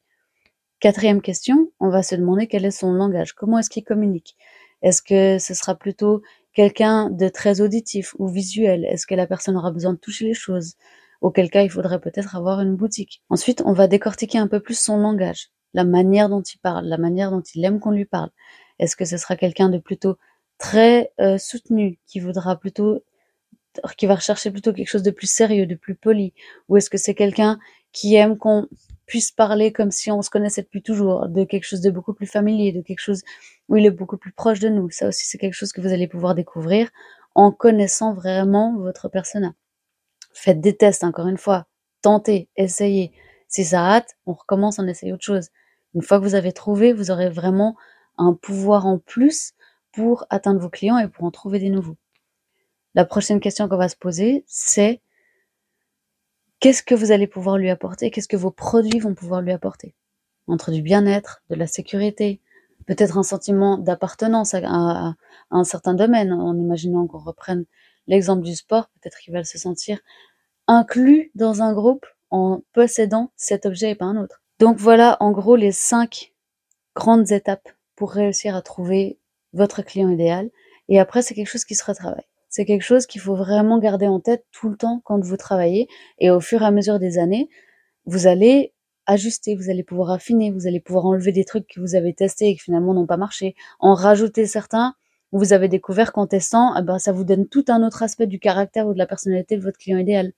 Quatrième 0.80 1.21
question, 1.21 1.71
on 1.80 1.89
va 1.89 2.04
se 2.04 2.15
demander 2.15 2.48
quel 2.48 2.65
est 2.65 2.71
son 2.71 2.93
langage, 2.93 3.34
comment 3.34 3.60
est-ce 3.60 3.69
qu'il 3.69 3.84
communique? 3.84 4.38
Est-ce 4.82 5.02
que 5.02 5.39
ce 5.39 5.54
sera 5.54 5.76
plutôt 5.76 6.21
quelqu'un 6.54 7.10
de 7.10 7.28
très 7.30 7.62
auditif 7.62 8.15
ou 8.19 8.28
visuel? 8.28 8.86
Est-ce 8.86 9.08
que 9.08 9.15
la 9.15 9.28
personne 9.28 9.58
aura 9.58 9.71
besoin 9.71 9.93
de 9.93 10.00
toucher 10.00 10.26
les 10.26 10.34
choses? 10.34 10.76
Auquel 11.21 11.49
cas, 11.49 11.63
il 11.63 11.69
faudrait 11.69 11.99
peut-être 11.99 12.36
avoir 12.36 12.62
une 12.62 12.75
boutique. 12.75 13.21
Ensuite, 13.30 13.62
on 13.65 13.73
va 13.73 13.88
décortiquer 13.88 14.38
un 14.38 14.47
peu 14.47 14.60
plus 14.60 14.80
son 14.80 14.97
langage, 14.97 15.49
la 15.73 15.84
manière 15.84 16.30
dont 16.30 16.41
il 16.41 16.60
parle, 16.60 16.86
la 16.86 16.97
manière 16.97 17.32
dont 17.32 17.43
il 17.54 17.63
aime 17.65 17.80
qu'on 17.80 17.91
lui 17.91 18.06
parle. 18.06 18.30
Est-ce 18.80 18.95
que 18.95 19.06
ce 19.06 19.17
sera 19.17 19.36
quelqu'un 19.36 19.69
de 19.69 19.78
plutôt 19.78 20.17
très 20.58 21.12
euh, 21.19 21.38
soutenu, 21.38 21.99
qui 22.08 22.19
voudra 22.19 22.58
plutôt 22.58 23.04
qui 23.97 24.06
va 24.06 24.15
rechercher 24.15 24.51
plutôt 24.51 24.73
quelque 24.73 24.88
chose 24.88 25.04
de 25.04 25.12
plus 25.12 25.30
sérieux, 25.30 25.65
de 25.65 25.75
plus 25.75 25.95
poli? 25.95 26.34
Ou 26.69 26.78
est-ce 26.78 26.89
que 26.89 26.97
c'est 26.97 27.15
quelqu'un 27.15 27.60
qui 27.91 28.15
aime 28.15 28.38
qu'on 28.38 28.67
puisse 29.06 29.32
parler 29.32 29.71
comme 29.71 29.91
si 29.91 30.12
on 30.12 30.21
se 30.21 30.30
connaissait 30.30 30.63
depuis 30.63 30.82
toujours, 30.82 31.28
de 31.28 31.43
quelque 31.43 31.65
chose 31.65 31.82
de 31.82 31.91
beaucoup 31.91 32.13
plus 32.13 32.25
familier, 32.25 32.71
de 32.71 32.82
quelque 32.82 32.99
chose 32.99 33.23
où 33.69 33.78
il 33.78 33.86
est 33.86 33.91
beaucoup 33.91 34.17
plus 34.17 34.32
proche 34.32 34.60
de 34.60 34.69
nous? 34.69 34.89
Ça 34.89 35.08
aussi, 35.08 35.25
c'est 35.25 35.38
quelque 35.38 35.54
chose 35.54 35.71
que 35.71 35.82
vous 35.82 35.93
allez 35.93 36.08
pouvoir 36.08 36.36
découvrir 36.36 36.89
en 37.36 37.51
connaissant 37.51 38.13
vraiment 38.13 38.78
votre 38.78 39.10
persona. 39.10 39.54
Faites 40.36 40.60
des 40.60 40.76
tests, 40.76 41.06
encore 41.06 41.28
une 41.28 41.38
fois. 41.38 41.65
Tentez, 42.02 42.50
essayez. 42.58 43.13
Si 43.48 43.63
ça 43.63 43.82
rate, 43.82 44.17
on 44.26 44.34
recommence, 44.34 44.80
on 44.80 44.88
essaye 44.88 45.13
autre 45.13 45.24
chose. 45.24 45.48
Une 45.95 46.02
fois 46.02 46.19
que 46.19 46.26
vous 46.26 46.36
avez 46.36 46.52
trouvé, 46.52 46.91
vous 46.91 47.10
aurez 47.10 47.30
vraiment 47.30 47.78
un 48.17 48.34
pouvoir 48.34 48.86
en 48.86 49.00
plus 49.00 49.54
pour 49.93 50.26
atteindre 50.30 50.60
vos 50.60 50.69
clients 50.69 50.98
et 50.98 51.08
pour 51.08 51.24
en 51.24 51.32
trouver 51.32 51.58
des 51.58 51.69
nouveaux. 51.69 51.95
La 52.95 53.06
prochaine 53.06 53.39
question 53.39 53.69
qu'on 53.69 53.78
va 53.78 53.88
se 53.88 53.95
poser, 53.95 54.43
c'est 54.45 55.02
qu'est-ce 56.60 56.84
que 56.84 56.95
vous 56.95 57.12
allez 57.12 57.28
pouvoir 57.28 57.58
lui 57.58 57.69
apporter, 57.69 58.12
qu'est-ce 58.12 58.28
que 58.28 58.36
vos 58.36 58.52
produits 58.52 59.00
vont 59.00 59.15
pouvoir 59.15 59.41
lui 59.41 59.54
apporter? 59.54 59.95
Entre 60.48 60.71
du 60.71 60.82
bien-être, 60.82 61.43
de 61.50 61.56
la 61.56 61.65
sécurité, 61.65 62.41
peut-être 62.88 63.17
un 63.17 63.24
sentiment 63.24 63.78
d'appartenance 63.78 64.54
à, 64.54 65.15
un 65.50 65.63
certain 65.63 65.93
domaine, 65.93 66.34
en 66.34 66.58
imaginant 66.58 67.08
qu'on 67.08 67.19
reprenne 67.19 67.65
l'exemple 68.08 68.44
du 68.44 68.56
sport, 68.56 68.89
peut-être 69.02 69.18
qu'il 69.20 69.34
va 69.34 69.44
se 69.44 69.58
sentir 69.58 70.00
inclus 70.68 71.32
dans 71.36 71.62
un 71.62 71.74
groupe 71.74 72.06
en 72.32 72.62
possédant 72.74 73.32
cet 73.36 73.65
objet 73.65 73.91
et 73.91 73.96
pas 73.96 74.06
un 74.06 74.18
autre. 74.18 74.41
Donc 74.60 74.78
voilà 74.78 75.18
en 75.20 75.32
gros 75.32 75.56
les 75.56 75.72
cinq 75.72 76.34
grandes 76.96 77.32
étapes 77.32 77.70
pour 77.96 78.12
réussir 78.12 78.56
à 78.56 78.62
trouver 78.62 79.20
votre 79.54 79.82
client 79.82 80.10
idéal. 80.10 80.50
Et 80.89 81.00
après, 81.00 81.22
c'est 81.22 81.34
quelque 81.34 81.50
chose 81.50 81.65
qui 81.65 81.76
se 81.76 81.84
retravaille. 81.84 82.26
C'est 82.50 82.65
quelque 82.65 82.84
chose 82.84 83.06
qu'il 83.06 83.22
faut 83.22 83.36
vraiment 83.36 83.80
garder 83.80 84.08
en 84.08 84.20
tête 84.20 84.46
tout 84.52 84.70
le 84.70 84.78
temps 84.78 85.02
quand 85.04 85.20
vous 85.20 85.38
travaillez. 85.38 85.88
Et 86.20 86.30
au 86.30 86.39
fur 86.39 86.62
et 86.62 86.65
à 86.65 86.72
mesure 86.72 87.00
des 87.00 87.18
années, 87.18 87.50
vous 88.06 88.28
allez 88.28 88.74
ajuster, 89.08 89.56
vous 89.56 89.70
allez 89.70 89.84
pouvoir 89.84 90.12
affiner, 90.12 90.52
vous 90.52 90.68
allez 90.68 90.80
pouvoir 90.80 91.06
enlever 91.06 91.32
des 91.32 91.46
trucs 91.46 91.68
que 91.68 91.80
vous 91.80 91.96
avez 91.96 92.13
testés 92.13 92.50
et 92.50 92.54
qui 92.56 92.60
finalement 92.60 92.94
n'ont 92.94 93.06
pas 93.06 93.18
marché, 93.18 93.56
en 93.80 93.94
rajouter 93.94 94.46
certains 94.46 94.96
où 95.36 95.38
vous 95.38 95.52
avez 95.52 95.67
découvert 95.67 96.13
qu'en 96.13 96.28
testant, 96.28 96.74
eh 96.78 96.82
ben, 96.82 96.98
ça 96.98 97.12
vous 97.12 97.26
donne 97.26 97.45
tout 97.45 97.65
un 97.67 97.86
autre 97.86 98.04
aspect 98.04 98.26
du 98.26 98.39
caractère 98.39 98.88
ou 98.88 98.93
de 98.93 98.98
la 98.98 99.06
personnalité 99.06 99.58
de 99.58 99.62
votre 99.62 99.78
client 99.78 99.98
idéal. 99.98 100.32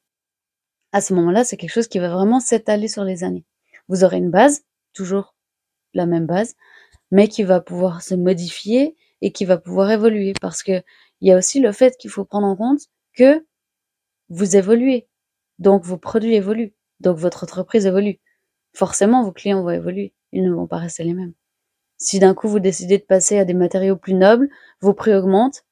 À 0.92 1.02
ce 1.02 1.14
moment-là, 1.14 1.44
c'est 1.44 1.56
quelque 1.56 1.72
chose 1.72 1.88
qui 1.88 2.00
va 2.00 2.10
vraiment 2.10 2.40
s'étaler 2.40 2.88
sur 2.88 3.04
les 3.04 3.24
années. 3.24 3.46
Vous 3.90 4.04
aurez 4.04 4.18
une 4.18 4.32
base, 4.32 4.64
toujours 4.94 5.36
la 5.94 6.08
même 6.08 6.26
base, 6.26 6.56
mais 7.12 7.28
qui 7.28 7.44
va 7.44 7.62
pouvoir 7.62 8.02
se 8.02 8.16
modifier 8.16 8.96
et 9.22 9.32
qui 9.32 9.46
va 9.46 9.60
pouvoir 9.60 9.92
évoluer 9.92 10.34
parce 10.42 10.64
que 10.64 10.82
il 11.22 11.28
y 11.28 11.32
a 11.32 11.38
aussi 11.38 11.60
le 11.60 11.72
fait 11.74 11.96
qu'il 11.98 12.10
faut 12.10 12.26
prendre 12.26 12.48
en 12.48 12.56
compte 12.56 12.82
que 13.14 13.46
vous 14.30 14.56
évoluez. 14.56 15.08
Donc 15.60 15.84
vos 15.84 15.98
produits 15.98 16.34
évoluent. 16.34 16.74
Donc 17.02 17.18
votre 17.18 17.44
entreprise 17.44 17.86
évolue. 17.86 18.20
Forcément, 18.74 19.24
vos 19.24 19.32
clients 19.32 19.62
vont 19.62 19.70
évoluer. 19.70 20.16
Ils 20.32 20.44
ne 20.44 20.52
vont 20.52 20.66
pas 20.66 20.78
rester 20.78 21.04
les 21.04 21.14
mêmes. 21.14 21.34
Si 21.98 22.20
d'un 22.20 22.34
coup 22.34 22.48
vous 22.48 22.60
décidez 22.60 22.98
de 22.98 23.04
passer 23.04 23.40
à 23.40 23.46
des 23.46 23.54
matériaux 23.54 23.98
plus 23.98 24.14
nobles, 24.14 24.50
vos 24.82 24.94
prix 24.94 25.14
augmentent, 25.14 25.66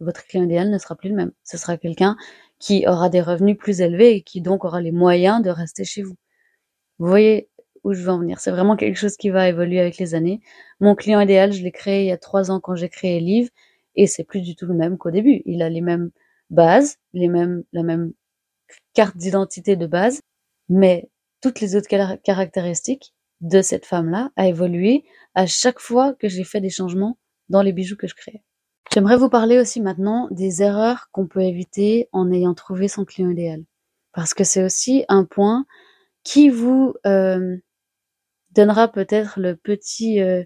votre 0.00 0.24
client 0.26 0.44
idéal 0.44 0.70
ne 0.70 0.78
sera 0.78 0.96
plus 0.96 1.08
le 1.08 1.14
même. 1.14 1.32
Ce 1.44 1.56
sera 1.56 1.76
quelqu'un 1.76 2.16
qui 2.58 2.86
aura 2.86 3.08
des 3.08 3.20
revenus 3.20 3.56
plus 3.56 3.80
élevés 3.80 4.16
et 4.16 4.22
qui 4.22 4.40
donc 4.40 4.64
aura 4.64 4.80
les 4.80 4.92
moyens 4.92 5.42
de 5.42 5.50
rester 5.50 5.84
chez 5.84 6.02
vous. 6.02 6.16
Vous 6.98 7.08
voyez 7.08 7.48
où 7.84 7.92
je 7.94 8.02
veux 8.02 8.10
en 8.10 8.18
venir. 8.18 8.38
C'est 8.38 8.50
vraiment 8.50 8.76
quelque 8.76 8.96
chose 8.96 9.16
qui 9.16 9.30
va 9.30 9.48
évoluer 9.48 9.80
avec 9.80 9.98
les 9.98 10.14
années. 10.14 10.40
Mon 10.80 10.94
client 10.94 11.20
idéal, 11.20 11.52
je 11.52 11.62
l'ai 11.62 11.72
créé 11.72 12.04
il 12.04 12.08
y 12.08 12.12
a 12.12 12.18
trois 12.18 12.50
ans 12.50 12.60
quand 12.60 12.76
j'ai 12.76 12.88
créé 12.88 13.20
Live 13.20 13.50
et 13.96 14.06
c'est 14.06 14.24
plus 14.24 14.40
du 14.40 14.54
tout 14.54 14.66
le 14.66 14.74
même 14.74 14.98
qu'au 14.98 15.10
début. 15.10 15.42
Il 15.46 15.62
a 15.62 15.68
les 15.68 15.80
mêmes 15.80 16.10
bases, 16.50 16.98
les 17.12 17.28
mêmes, 17.28 17.64
la 17.72 17.82
même 17.82 18.12
carte 18.94 19.16
d'identité 19.16 19.76
de 19.76 19.86
base, 19.86 20.20
mais 20.68 21.08
toutes 21.40 21.60
les 21.60 21.76
autres 21.76 21.88
caractéristiques 22.22 23.14
de 23.42 23.60
cette 23.60 23.86
femme-là 23.86 24.30
a 24.36 24.46
évolué 24.46 25.04
à 25.34 25.46
chaque 25.46 25.80
fois 25.80 26.14
que 26.14 26.28
j'ai 26.28 26.44
fait 26.44 26.60
des 26.60 26.70
changements 26.70 27.18
dans 27.48 27.62
les 27.62 27.72
bijoux 27.72 27.96
que 27.96 28.06
je 28.06 28.14
crée. 28.14 28.42
J'aimerais 28.92 29.16
vous 29.16 29.28
parler 29.28 29.58
aussi 29.58 29.80
maintenant 29.80 30.28
des 30.30 30.62
erreurs 30.62 31.08
qu'on 31.12 31.26
peut 31.26 31.42
éviter 31.42 32.08
en 32.12 32.30
ayant 32.30 32.54
trouvé 32.54 32.88
son 32.88 33.04
client 33.04 33.30
idéal. 33.30 33.64
Parce 34.12 34.34
que 34.34 34.44
c'est 34.44 34.62
aussi 34.62 35.04
un 35.08 35.24
point 35.24 35.64
qui 36.24 36.50
vous 36.50 36.94
euh, 37.06 37.56
donnera 38.50 38.88
peut-être 38.88 39.40
le 39.40 39.56
petit 39.56 40.20
euh, 40.20 40.44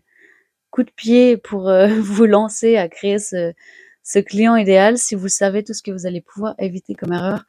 coup 0.71 0.85
de 0.85 0.91
pied 0.91 1.37
pour 1.37 1.69
euh, 1.69 1.89
vous 2.01 2.27
lancer 2.27 2.77
à 2.77 2.89
créer 2.89 3.19
ce, 3.19 3.53
ce 4.03 4.21
client 4.21 4.57
idéal 4.57 4.97
si 4.97 5.15
vous 5.15 5.29
savez 5.29 5.65
tout 5.65 5.75
ce 5.75 5.83
que 5.83 5.91
vous 5.91 6.07
allez 6.07 6.21
pouvoir 6.21 6.55
éviter 6.59 6.95
comme 6.95 7.13
erreur 7.13 7.45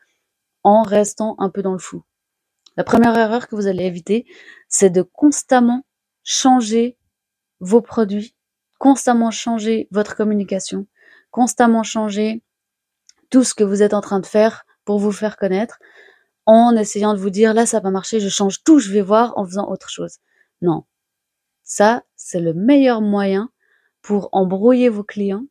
en 0.64 0.82
restant 0.82 1.36
un 1.40 1.50
peu 1.50 1.62
dans 1.62 1.74
le 1.74 1.80
fou. 1.80 2.04
La 2.78 2.84
première 2.84 3.18
erreur 3.18 3.48
que 3.48 3.56
vous 3.56 3.68
allez 3.68 3.86
éviter, 3.86 4.26
c'est 4.70 4.92
de 4.92 5.02
constamment 5.02 5.84
changer 6.24 6.98
vos 7.60 7.82
produits, 7.82 8.36
constamment 8.78 9.32
changer 9.32 9.88
votre 9.90 10.16
communication, 10.16 10.86
constamment 11.32 11.82
changer 11.82 12.44
tout 13.32 13.44
ce 13.44 13.56
que 13.56 13.64
vous 13.64 13.82
êtes 13.82 13.96
en 13.96 14.02
train 14.02 14.20
de 14.20 14.28
faire 14.28 14.66
pour 14.86 15.00
vous 15.00 15.12
faire 15.12 15.38
connaître 15.38 15.80
en 16.46 16.76
essayant 16.78 17.14
de 17.14 17.20
vous 17.20 17.32
dire 17.32 17.54
là 17.54 17.66
ça 17.66 17.80
va 17.80 17.92
marcher, 17.92 18.20
je 18.20 18.30
change 18.30 18.64
tout, 18.64 18.80
je 18.80 18.92
vais 18.92 19.02
voir 19.02 19.38
en 19.38 19.46
faisant 19.46 19.70
autre 19.70 19.90
chose. 19.90 20.20
Non. 20.62 20.86
Ça, 21.64 22.04
c'est 22.16 22.40
le 22.40 22.54
meilleur 22.54 23.02
moyen 23.02 23.50
pour 24.02 24.30
embrouiller 24.32 24.88
vos 24.88 25.04
clients, 25.04 25.46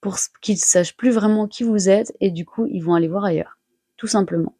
pour 0.00 0.16
qu'ils 0.40 0.58
sachent 0.58 0.96
plus 0.96 1.10
vraiment 1.10 1.46
qui 1.46 1.62
vous 1.62 1.88
êtes 1.88 2.12
et 2.20 2.30
du 2.30 2.44
coup, 2.44 2.66
ils 2.66 2.80
vont 2.80 2.94
aller 2.94 3.08
voir 3.08 3.24
ailleurs. 3.24 3.58
Tout 3.96 4.08
simplement. 4.08 4.56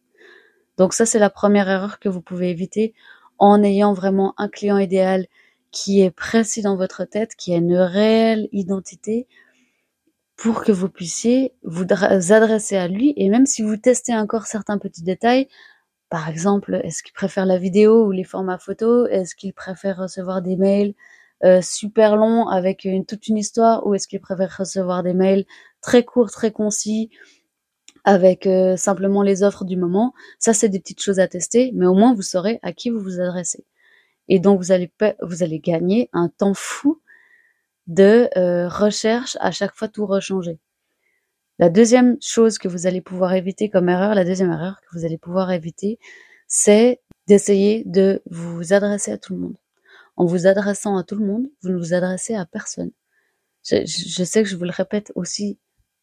Donc 0.77 0.93
ça, 0.93 1.05
c'est 1.05 1.19
la 1.19 1.29
première 1.29 1.69
erreur 1.69 1.99
que 1.99 2.09
vous 2.09 2.21
pouvez 2.21 2.49
éviter 2.49 2.93
en 3.39 3.63
ayant 3.63 3.93
vraiment 3.93 4.33
un 4.37 4.47
client 4.47 4.77
idéal 4.77 5.27
qui 5.71 6.01
est 6.01 6.11
précis 6.11 6.61
dans 6.61 6.77
votre 6.77 7.03
tête, 7.05 7.35
qui 7.35 7.53
a 7.53 7.57
une 7.57 7.75
réelle 7.75 8.47
identité 8.51 9.27
pour 10.35 10.63
que 10.63 10.71
vous 10.71 10.89
puissiez 10.89 11.53
vous 11.63 11.85
adresser 11.91 12.75
à 12.75 12.87
lui. 12.87 13.13
Et 13.17 13.29
même 13.29 13.45
si 13.45 13.61
vous 13.61 13.77
testez 13.77 14.15
encore 14.15 14.45
certains 14.45 14.77
petits 14.77 15.03
détails, 15.03 15.47
par 16.09 16.29
exemple, 16.29 16.79
est-ce 16.83 17.01
qu'il 17.01 17.13
préfère 17.13 17.45
la 17.45 17.57
vidéo 17.57 18.05
ou 18.05 18.11
les 18.11 18.23
formats 18.23 18.59
photos 18.59 19.07
Est-ce 19.11 19.35
qu'il 19.35 19.53
préfère 19.53 19.97
recevoir 19.97 20.41
des 20.41 20.55
mails 20.55 20.93
euh, 21.43 21.61
super 21.61 22.15
longs 22.15 22.47
avec 22.47 22.87
toute 23.07 23.27
une 23.27 23.37
histoire 23.37 23.85
ou 23.85 23.95
est-ce 23.95 24.07
qu'il 24.07 24.21
préfère 24.21 24.55
recevoir 24.57 25.03
des 25.03 25.13
mails 25.13 25.45
très 25.81 26.03
courts, 26.03 26.31
très 26.31 26.51
concis 26.51 27.09
avec 28.03 28.47
euh, 28.47 28.75
simplement 28.77 29.21
les 29.21 29.43
offres 29.43 29.65
du 29.65 29.77
moment 29.77 30.13
Ça, 30.39 30.53
c'est 30.53 30.69
des 30.69 30.79
petites 30.79 31.01
choses 31.01 31.19
à 31.19 31.27
tester, 31.27 31.71
mais 31.73 31.85
au 31.85 31.93
moins 31.93 32.13
vous 32.13 32.21
saurez 32.21 32.59
à 32.61 32.73
qui 32.73 32.89
vous 32.89 32.99
vous 32.99 33.19
adressez. 33.19 33.65
Et 34.27 34.39
donc 34.39 34.59
vous 34.59 34.71
allez 34.71 34.91
vous 35.21 35.43
allez 35.43 35.59
gagner 35.59 36.09
un 36.13 36.29
temps 36.29 36.53
fou 36.53 37.01
de 37.87 38.29
euh, 38.37 38.67
recherche 38.69 39.37
à 39.41 39.51
chaque 39.51 39.75
fois 39.75 39.87
tout 39.87 40.05
rechanger. 40.05 40.59
La 41.59 41.69
deuxième 41.69 42.17
chose 42.21 42.57
que 42.57 42.67
vous 42.67 42.87
allez 42.87 43.01
pouvoir 43.01 43.33
éviter 43.33 43.69
comme 43.69 43.89
erreur, 43.89 44.15
la 44.15 44.25
deuxième 44.25 44.51
erreur 44.51 44.81
que 44.81 44.97
vous 44.97 45.05
allez 45.05 45.17
pouvoir 45.17 45.51
éviter, 45.51 45.99
c'est 46.47 47.01
d'essayer 47.27 47.83
de 47.85 48.21
vous 48.29 48.73
adresser 48.73 49.11
à 49.11 49.17
tout 49.17 49.33
le 49.33 49.39
monde. 49.39 49.57
En 50.15 50.25
vous 50.25 50.47
adressant 50.47 50.97
à 50.97 51.03
tout 51.03 51.15
le 51.15 51.25
monde, 51.25 51.47
vous 51.61 51.69
ne 51.69 51.77
vous 51.77 51.93
adressez 51.93 52.35
à 52.35 52.45
personne. 52.45 52.91
Je, 53.65 53.85
je 53.85 54.23
sais 54.23 54.43
que 54.43 54.49
je 54.49 54.55
vous 54.55 54.65
le 54.65 54.71
répète 54.71 55.11
aussi 55.15 55.59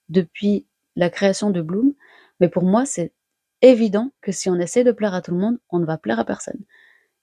depuis 0.08 0.66
la 0.96 1.10
création 1.10 1.50
de 1.50 1.62
Bloom, 1.62 1.94
mais 2.40 2.48
pour 2.48 2.64
moi, 2.64 2.84
c'est 2.86 3.12
évident 3.62 4.10
que 4.20 4.32
si 4.32 4.48
on 4.50 4.56
essaie 4.56 4.84
de 4.84 4.92
plaire 4.92 5.14
à 5.14 5.22
tout 5.22 5.32
le 5.32 5.38
monde, 5.38 5.58
on 5.70 5.78
ne 5.78 5.84
va 5.86 5.98
plaire 5.98 6.18
à 6.18 6.24
personne. 6.24 6.60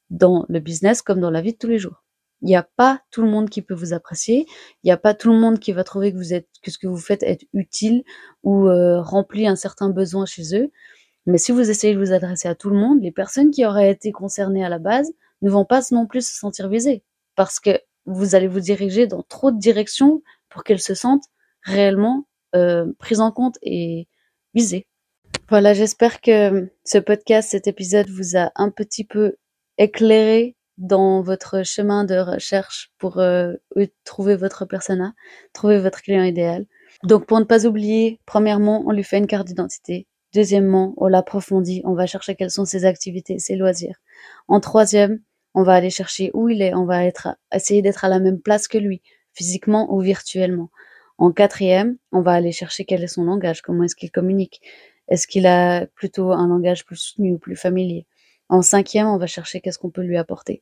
Dans 0.10 0.46
le 0.50 0.60
business 0.60 1.02
comme 1.02 1.20
dans 1.20 1.32
la 1.32 1.42
vie 1.42 1.54
de 1.54 1.58
tous 1.58 1.68
les 1.68 1.80
jours. 1.80 2.04
Il 2.42 2.48
n'y 2.48 2.56
a 2.56 2.68
pas 2.76 3.02
tout 3.10 3.24
le 3.24 3.30
monde 3.30 3.50
qui 3.50 3.64
peut 3.64 3.74
vous 3.74 3.94
apprécier. 3.94 4.46
Il 4.84 4.88
n'y 4.88 4.92
a 4.92 4.98
pas 4.98 5.16
tout 5.16 5.32
le 5.32 5.40
monde 5.40 5.60
qui 5.60 5.72
va 5.72 5.84
trouver 5.84 6.12
que 6.12 6.18
vous 6.18 6.34
êtes, 6.34 6.48
que 6.62 6.70
ce 6.70 6.78
que 6.78 6.88
vous 6.88 6.98
faites 6.98 7.24
est 7.24 7.48
utile 7.54 8.04
ou 8.44 8.68
euh, 8.68 9.02
remplit 9.02 9.48
un 9.48 9.56
certain 9.56 9.90
besoin 9.90 10.26
chez 10.26 10.56
eux. 10.56 10.72
Mais 11.26 11.40
si 11.40 11.52
vous 11.52 11.70
essayez 11.70 11.96
de 11.96 12.00
vous 12.00 12.14
adresser 12.14 12.48
à 12.48 12.56
tout 12.56 12.70
le 12.70 12.78
monde, 12.78 13.02
les 13.02 13.12
personnes 13.12 13.50
qui 13.50 13.66
auraient 13.66 13.92
été 13.92 14.12
concernées 14.12 14.64
à 14.64 14.70
la 14.70 14.80
base 14.80 15.12
ne 15.42 15.50
vont 15.50 15.66
pas 15.66 15.82
non 15.92 16.06
plus 16.06 16.26
se 16.26 16.36
sentir 16.36 16.70
visées 16.70 17.04
parce 17.36 17.60
que 17.60 17.82
vous 18.06 18.36
allez 18.36 18.48
vous 18.48 18.62
diriger 18.62 19.08
dans 19.08 19.24
trop 19.24 19.52
de 19.52 19.60
directions 19.60 20.22
pour 20.50 20.64
qu'elles 20.64 20.82
se 20.82 20.94
sentent 20.94 21.26
réellement 21.64 22.28
prises 23.00 23.20
en 23.20 23.32
compte 23.32 23.58
et 23.62 24.08
visées. 24.54 24.88
Voilà, 25.50 25.74
j'espère 25.74 26.20
que 26.22 26.70
ce 26.84 26.98
podcast, 26.98 27.52
cet 27.52 27.68
épisode 27.68 28.10
vous 28.10 28.38
a 28.38 28.52
un 28.56 28.70
petit 28.70 29.06
peu 29.06 29.38
éclairé 29.78 30.58
dans 30.78 31.22
votre 31.22 31.64
chemin 31.64 32.04
de 32.04 32.18
recherche 32.18 32.92
pour 32.98 33.20
euh, 33.20 33.54
trouver 34.04 34.36
votre 34.36 34.66
persona, 34.66 35.14
trouver 35.54 35.80
votre 35.80 36.02
client 36.02 36.24
idéal. 36.24 36.66
Donc 37.04 37.26
pour 37.26 37.40
ne 37.40 37.46
pas 37.46 37.66
oublier, 37.66 38.20
premièrement, 38.26 38.84
on 38.86 38.92
lui 38.92 39.04
fait 39.04 39.18
une 39.18 39.28
carte 39.28 39.48
d'identité. 39.48 40.08
Deuxièmement, 40.34 40.94
on 40.98 41.08
l'approfondit, 41.08 41.82
on 41.86 41.94
va 41.94 42.06
chercher 42.06 42.36
quelles 42.36 42.52
sont 42.52 42.66
ses 42.66 42.86
activités, 42.86 43.40
ses 43.40 43.56
loisirs. 43.56 43.98
En 44.48 44.60
troisième, 44.60 45.20
on 45.54 45.64
va 45.64 45.74
aller 45.74 45.90
chercher 45.90 46.32
où 46.34 46.50
il 46.50 46.62
est, 46.62 46.76
on 46.76 46.86
va 46.86 47.04
essayer 47.54 47.82
d'être 47.82 48.06
à 48.06 48.10
la 48.10 48.20
même 48.20 48.40
place 48.40 48.68
que 48.68 48.78
lui, 48.78 49.02
physiquement 49.34 49.92
ou 49.94 50.02
virtuellement. 50.02 50.70
En 51.18 51.32
quatrième, 51.32 51.98
on 52.12 52.22
va 52.22 52.34
aller 52.34 52.52
chercher 52.52 52.86
quel 52.86 53.04
est 53.04 53.08
son 53.08 53.24
langage, 53.24 53.62
comment 53.62 53.84
est-ce 53.84 53.96
qu'il 53.96 54.12
communique. 54.12 54.62
Est-ce 55.08 55.28
qu'il 55.28 55.48
a 55.48 55.88
plutôt 55.88 56.32
un 56.32 56.48
langage 56.48 56.86
plus 56.86 56.98
soutenu 56.98 57.34
ou 57.34 57.38
plus 57.40 57.56
familier? 57.56 58.06
En 58.50 58.62
cinquième, 58.62 59.08
on 59.08 59.18
va 59.18 59.28
chercher 59.28 59.62
qu'est-ce 59.62 59.80
qu'on 59.80 59.90
peut 59.90 60.04
lui 60.04 60.18
apporter. 60.18 60.62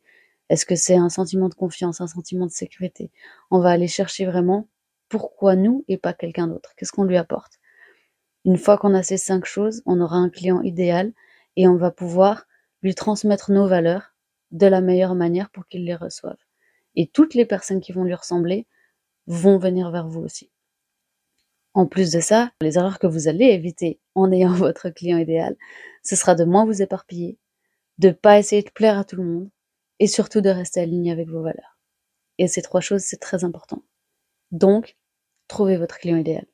Est-ce 0.50 0.66
que 0.66 0.76
c'est 0.76 0.96
un 0.96 1.10
sentiment 1.10 1.50
de 1.50 1.56
confiance, 1.56 2.02
un 2.02 2.08
sentiment 2.08 2.46
de 2.46 2.52
sécurité? 2.52 3.12
On 3.52 3.60
va 3.60 3.72
aller 3.72 3.88
chercher 3.88 4.26
vraiment 4.26 4.68
pourquoi 5.10 5.56
nous 5.56 5.84
et 5.88 5.98
pas 5.98 6.14
quelqu'un 6.14 6.48
d'autre. 6.48 6.74
Qu'est-ce 6.78 6.92
qu'on 6.92 7.04
lui 7.04 7.18
apporte? 7.18 7.60
Une 8.46 8.58
fois 8.58 8.78
qu'on 8.78 8.94
a 8.94 9.04
ces 9.04 9.18
cinq 9.18 9.46
choses, 9.46 9.82
on 9.86 10.00
aura 10.00 10.18
un 10.18 10.30
client 10.30 10.62
idéal 10.62 11.14
et 11.56 11.68
on 11.68 11.76
va 11.76 11.92
pouvoir 11.92 12.46
lui 12.82 12.94
transmettre 12.94 13.52
nos 13.52 13.68
valeurs 13.68 14.14
de 14.52 14.68
la 14.68 14.82
meilleure 14.82 15.16
manière 15.16 15.50
pour 15.50 15.68
qu'il 15.68 15.84
les 15.84 15.96
reçoive. 15.96 16.38
Et 16.96 17.08
toutes 17.08 17.34
les 17.34 17.46
personnes 17.46 17.82
qui 17.82 17.92
vont 17.92 18.04
lui 18.04 18.14
ressembler 18.14 18.68
vont 19.28 19.58
venir 19.58 19.92
vers 19.92 20.08
vous 20.08 20.22
aussi. 20.22 20.52
En 21.74 21.86
plus 21.88 22.12
de 22.12 22.22
ça, 22.22 22.52
les 22.62 22.78
erreurs 22.78 23.00
que 23.00 23.08
vous 23.08 23.28
allez 23.28 23.46
éviter 23.46 24.00
en 24.16 24.32
ayant 24.32 24.54
votre 24.54 24.90
client 24.90 25.18
idéal, 25.18 25.56
ce 26.04 26.16
sera 26.16 26.36
de 26.36 26.46
moins 26.46 26.66
vous 26.66 26.82
éparpiller, 26.82 27.38
de 27.98 28.12
pas 28.12 28.40
essayer 28.40 28.64
de 28.64 28.70
plaire 28.70 28.98
à 28.98 29.04
tout 29.04 29.18
le 29.18 29.24
monde 29.24 29.50
et 30.00 30.08
surtout 30.08 30.42
de 30.42 30.50
rester 30.50 30.80
aligné 30.80 31.12
avec 31.12 31.28
vos 31.30 31.42
valeurs. 31.42 31.78
Et 32.38 32.48
ces 32.48 32.62
trois 32.62 32.82
choses, 32.82 33.02
c'est 33.02 33.20
très 33.20 33.44
important. 33.44 33.84
Donc, 34.52 34.98
trouvez 35.48 35.78
votre 35.78 35.98
client 35.98 36.18
idéal. 36.18 36.46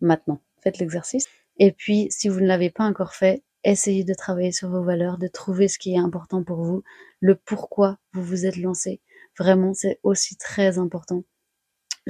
Maintenant, 0.00 0.40
faites 0.62 0.78
l'exercice. 0.78 1.26
Et 1.58 1.72
puis, 1.72 2.08
si 2.10 2.28
vous 2.28 2.40
ne 2.40 2.46
l'avez 2.46 2.70
pas 2.70 2.84
encore 2.84 3.14
fait, 3.14 3.42
essayez 3.64 4.04
de 4.04 4.14
travailler 4.14 4.52
sur 4.52 4.70
vos 4.70 4.82
valeurs, 4.82 5.18
de 5.18 5.28
trouver 5.28 5.68
ce 5.68 5.78
qui 5.78 5.94
est 5.94 5.98
important 5.98 6.42
pour 6.42 6.62
vous, 6.62 6.82
le 7.20 7.34
pourquoi 7.34 7.98
vous 8.12 8.22
vous 8.22 8.46
êtes 8.46 8.56
lancé. 8.56 9.00
Vraiment, 9.38 9.74
c'est 9.74 10.00
aussi 10.02 10.36
très 10.36 10.78
important. 10.78 11.24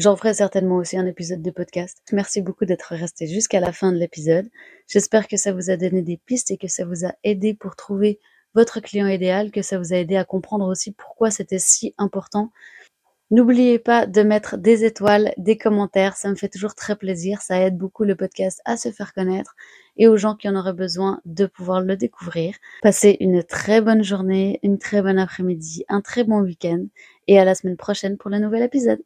J'en 0.00 0.16
ferai 0.16 0.32
certainement 0.32 0.76
aussi 0.76 0.96
un 0.96 1.04
épisode 1.04 1.42
de 1.42 1.50
podcast. 1.50 1.98
Merci 2.10 2.40
beaucoup 2.40 2.64
d'être 2.64 2.94
resté 2.94 3.26
jusqu'à 3.26 3.60
la 3.60 3.70
fin 3.70 3.92
de 3.92 3.98
l'épisode. 3.98 4.48
J'espère 4.88 5.28
que 5.28 5.36
ça 5.36 5.52
vous 5.52 5.68
a 5.68 5.76
donné 5.76 6.00
des 6.00 6.16
pistes 6.16 6.50
et 6.50 6.56
que 6.56 6.68
ça 6.68 6.86
vous 6.86 7.04
a 7.04 7.12
aidé 7.22 7.52
pour 7.52 7.76
trouver 7.76 8.18
votre 8.54 8.80
client 8.80 9.08
idéal, 9.08 9.50
que 9.50 9.60
ça 9.60 9.76
vous 9.76 9.92
a 9.92 9.98
aidé 9.98 10.16
à 10.16 10.24
comprendre 10.24 10.66
aussi 10.66 10.92
pourquoi 10.92 11.30
c'était 11.30 11.58
si 11.58 11.94
important. 11.98 12.50
N'oubliez 13.30 13.78
pas 13.78 14.06
de 14.06 14.22
mettre 14.22 14.56
des 14.56 14.86
étoiles, 14.86 15.34
des 15.36 15.58
commentaires, 15.58 16.16
ça 16.16 16.30
me 16.30 16.34
fait 16.34 16.48
toujours 16.48 16.74
très 16.74 16.96
plaisir, 16.96 17.42
ça 17.42 17.60
aide 17.60 17.76
beaucoup 17.76 18.04
le 18.04 18.16
podcast 18.16 18.62
à 18.64 18.78
se 18.78 18.90
faire 18.90 19.12
connaître 19.12 19.54
et 19.98 20.08
aux 20.08 20.16
gens 20.16 20.34
qui 20.34 20.48
en 20.48 20.56
auraient 20.56 20.72
besoin 20.72 21.20
de 21.26 21.44
pouvoir 21.44 21.82
le 21.82 21.98
découvrir. 21.98 22.54
Passez 22.80 23.18
une 23.20 23.42
très 23.42 23.82
bonne 23.82 24.02
journée, 24.02 24.60
une 24.62 24.78
très 24.78 25.02
bonne 25.02 25.18
après-midi, 25.18 25.84
un 25.88 26.00
très 26.00 26.24
bon 26.24 26.40
week-end 26.40 26.86
et 27.28 27.38
à 27.38 27.44
la 27.44 27.54
semaine 27.54 27.76
prochaine 27.76 28.16
pour 28.16 28.30
le 28.30 28.38
nouvel 28.38 28.62
épisode. 28.62 29.02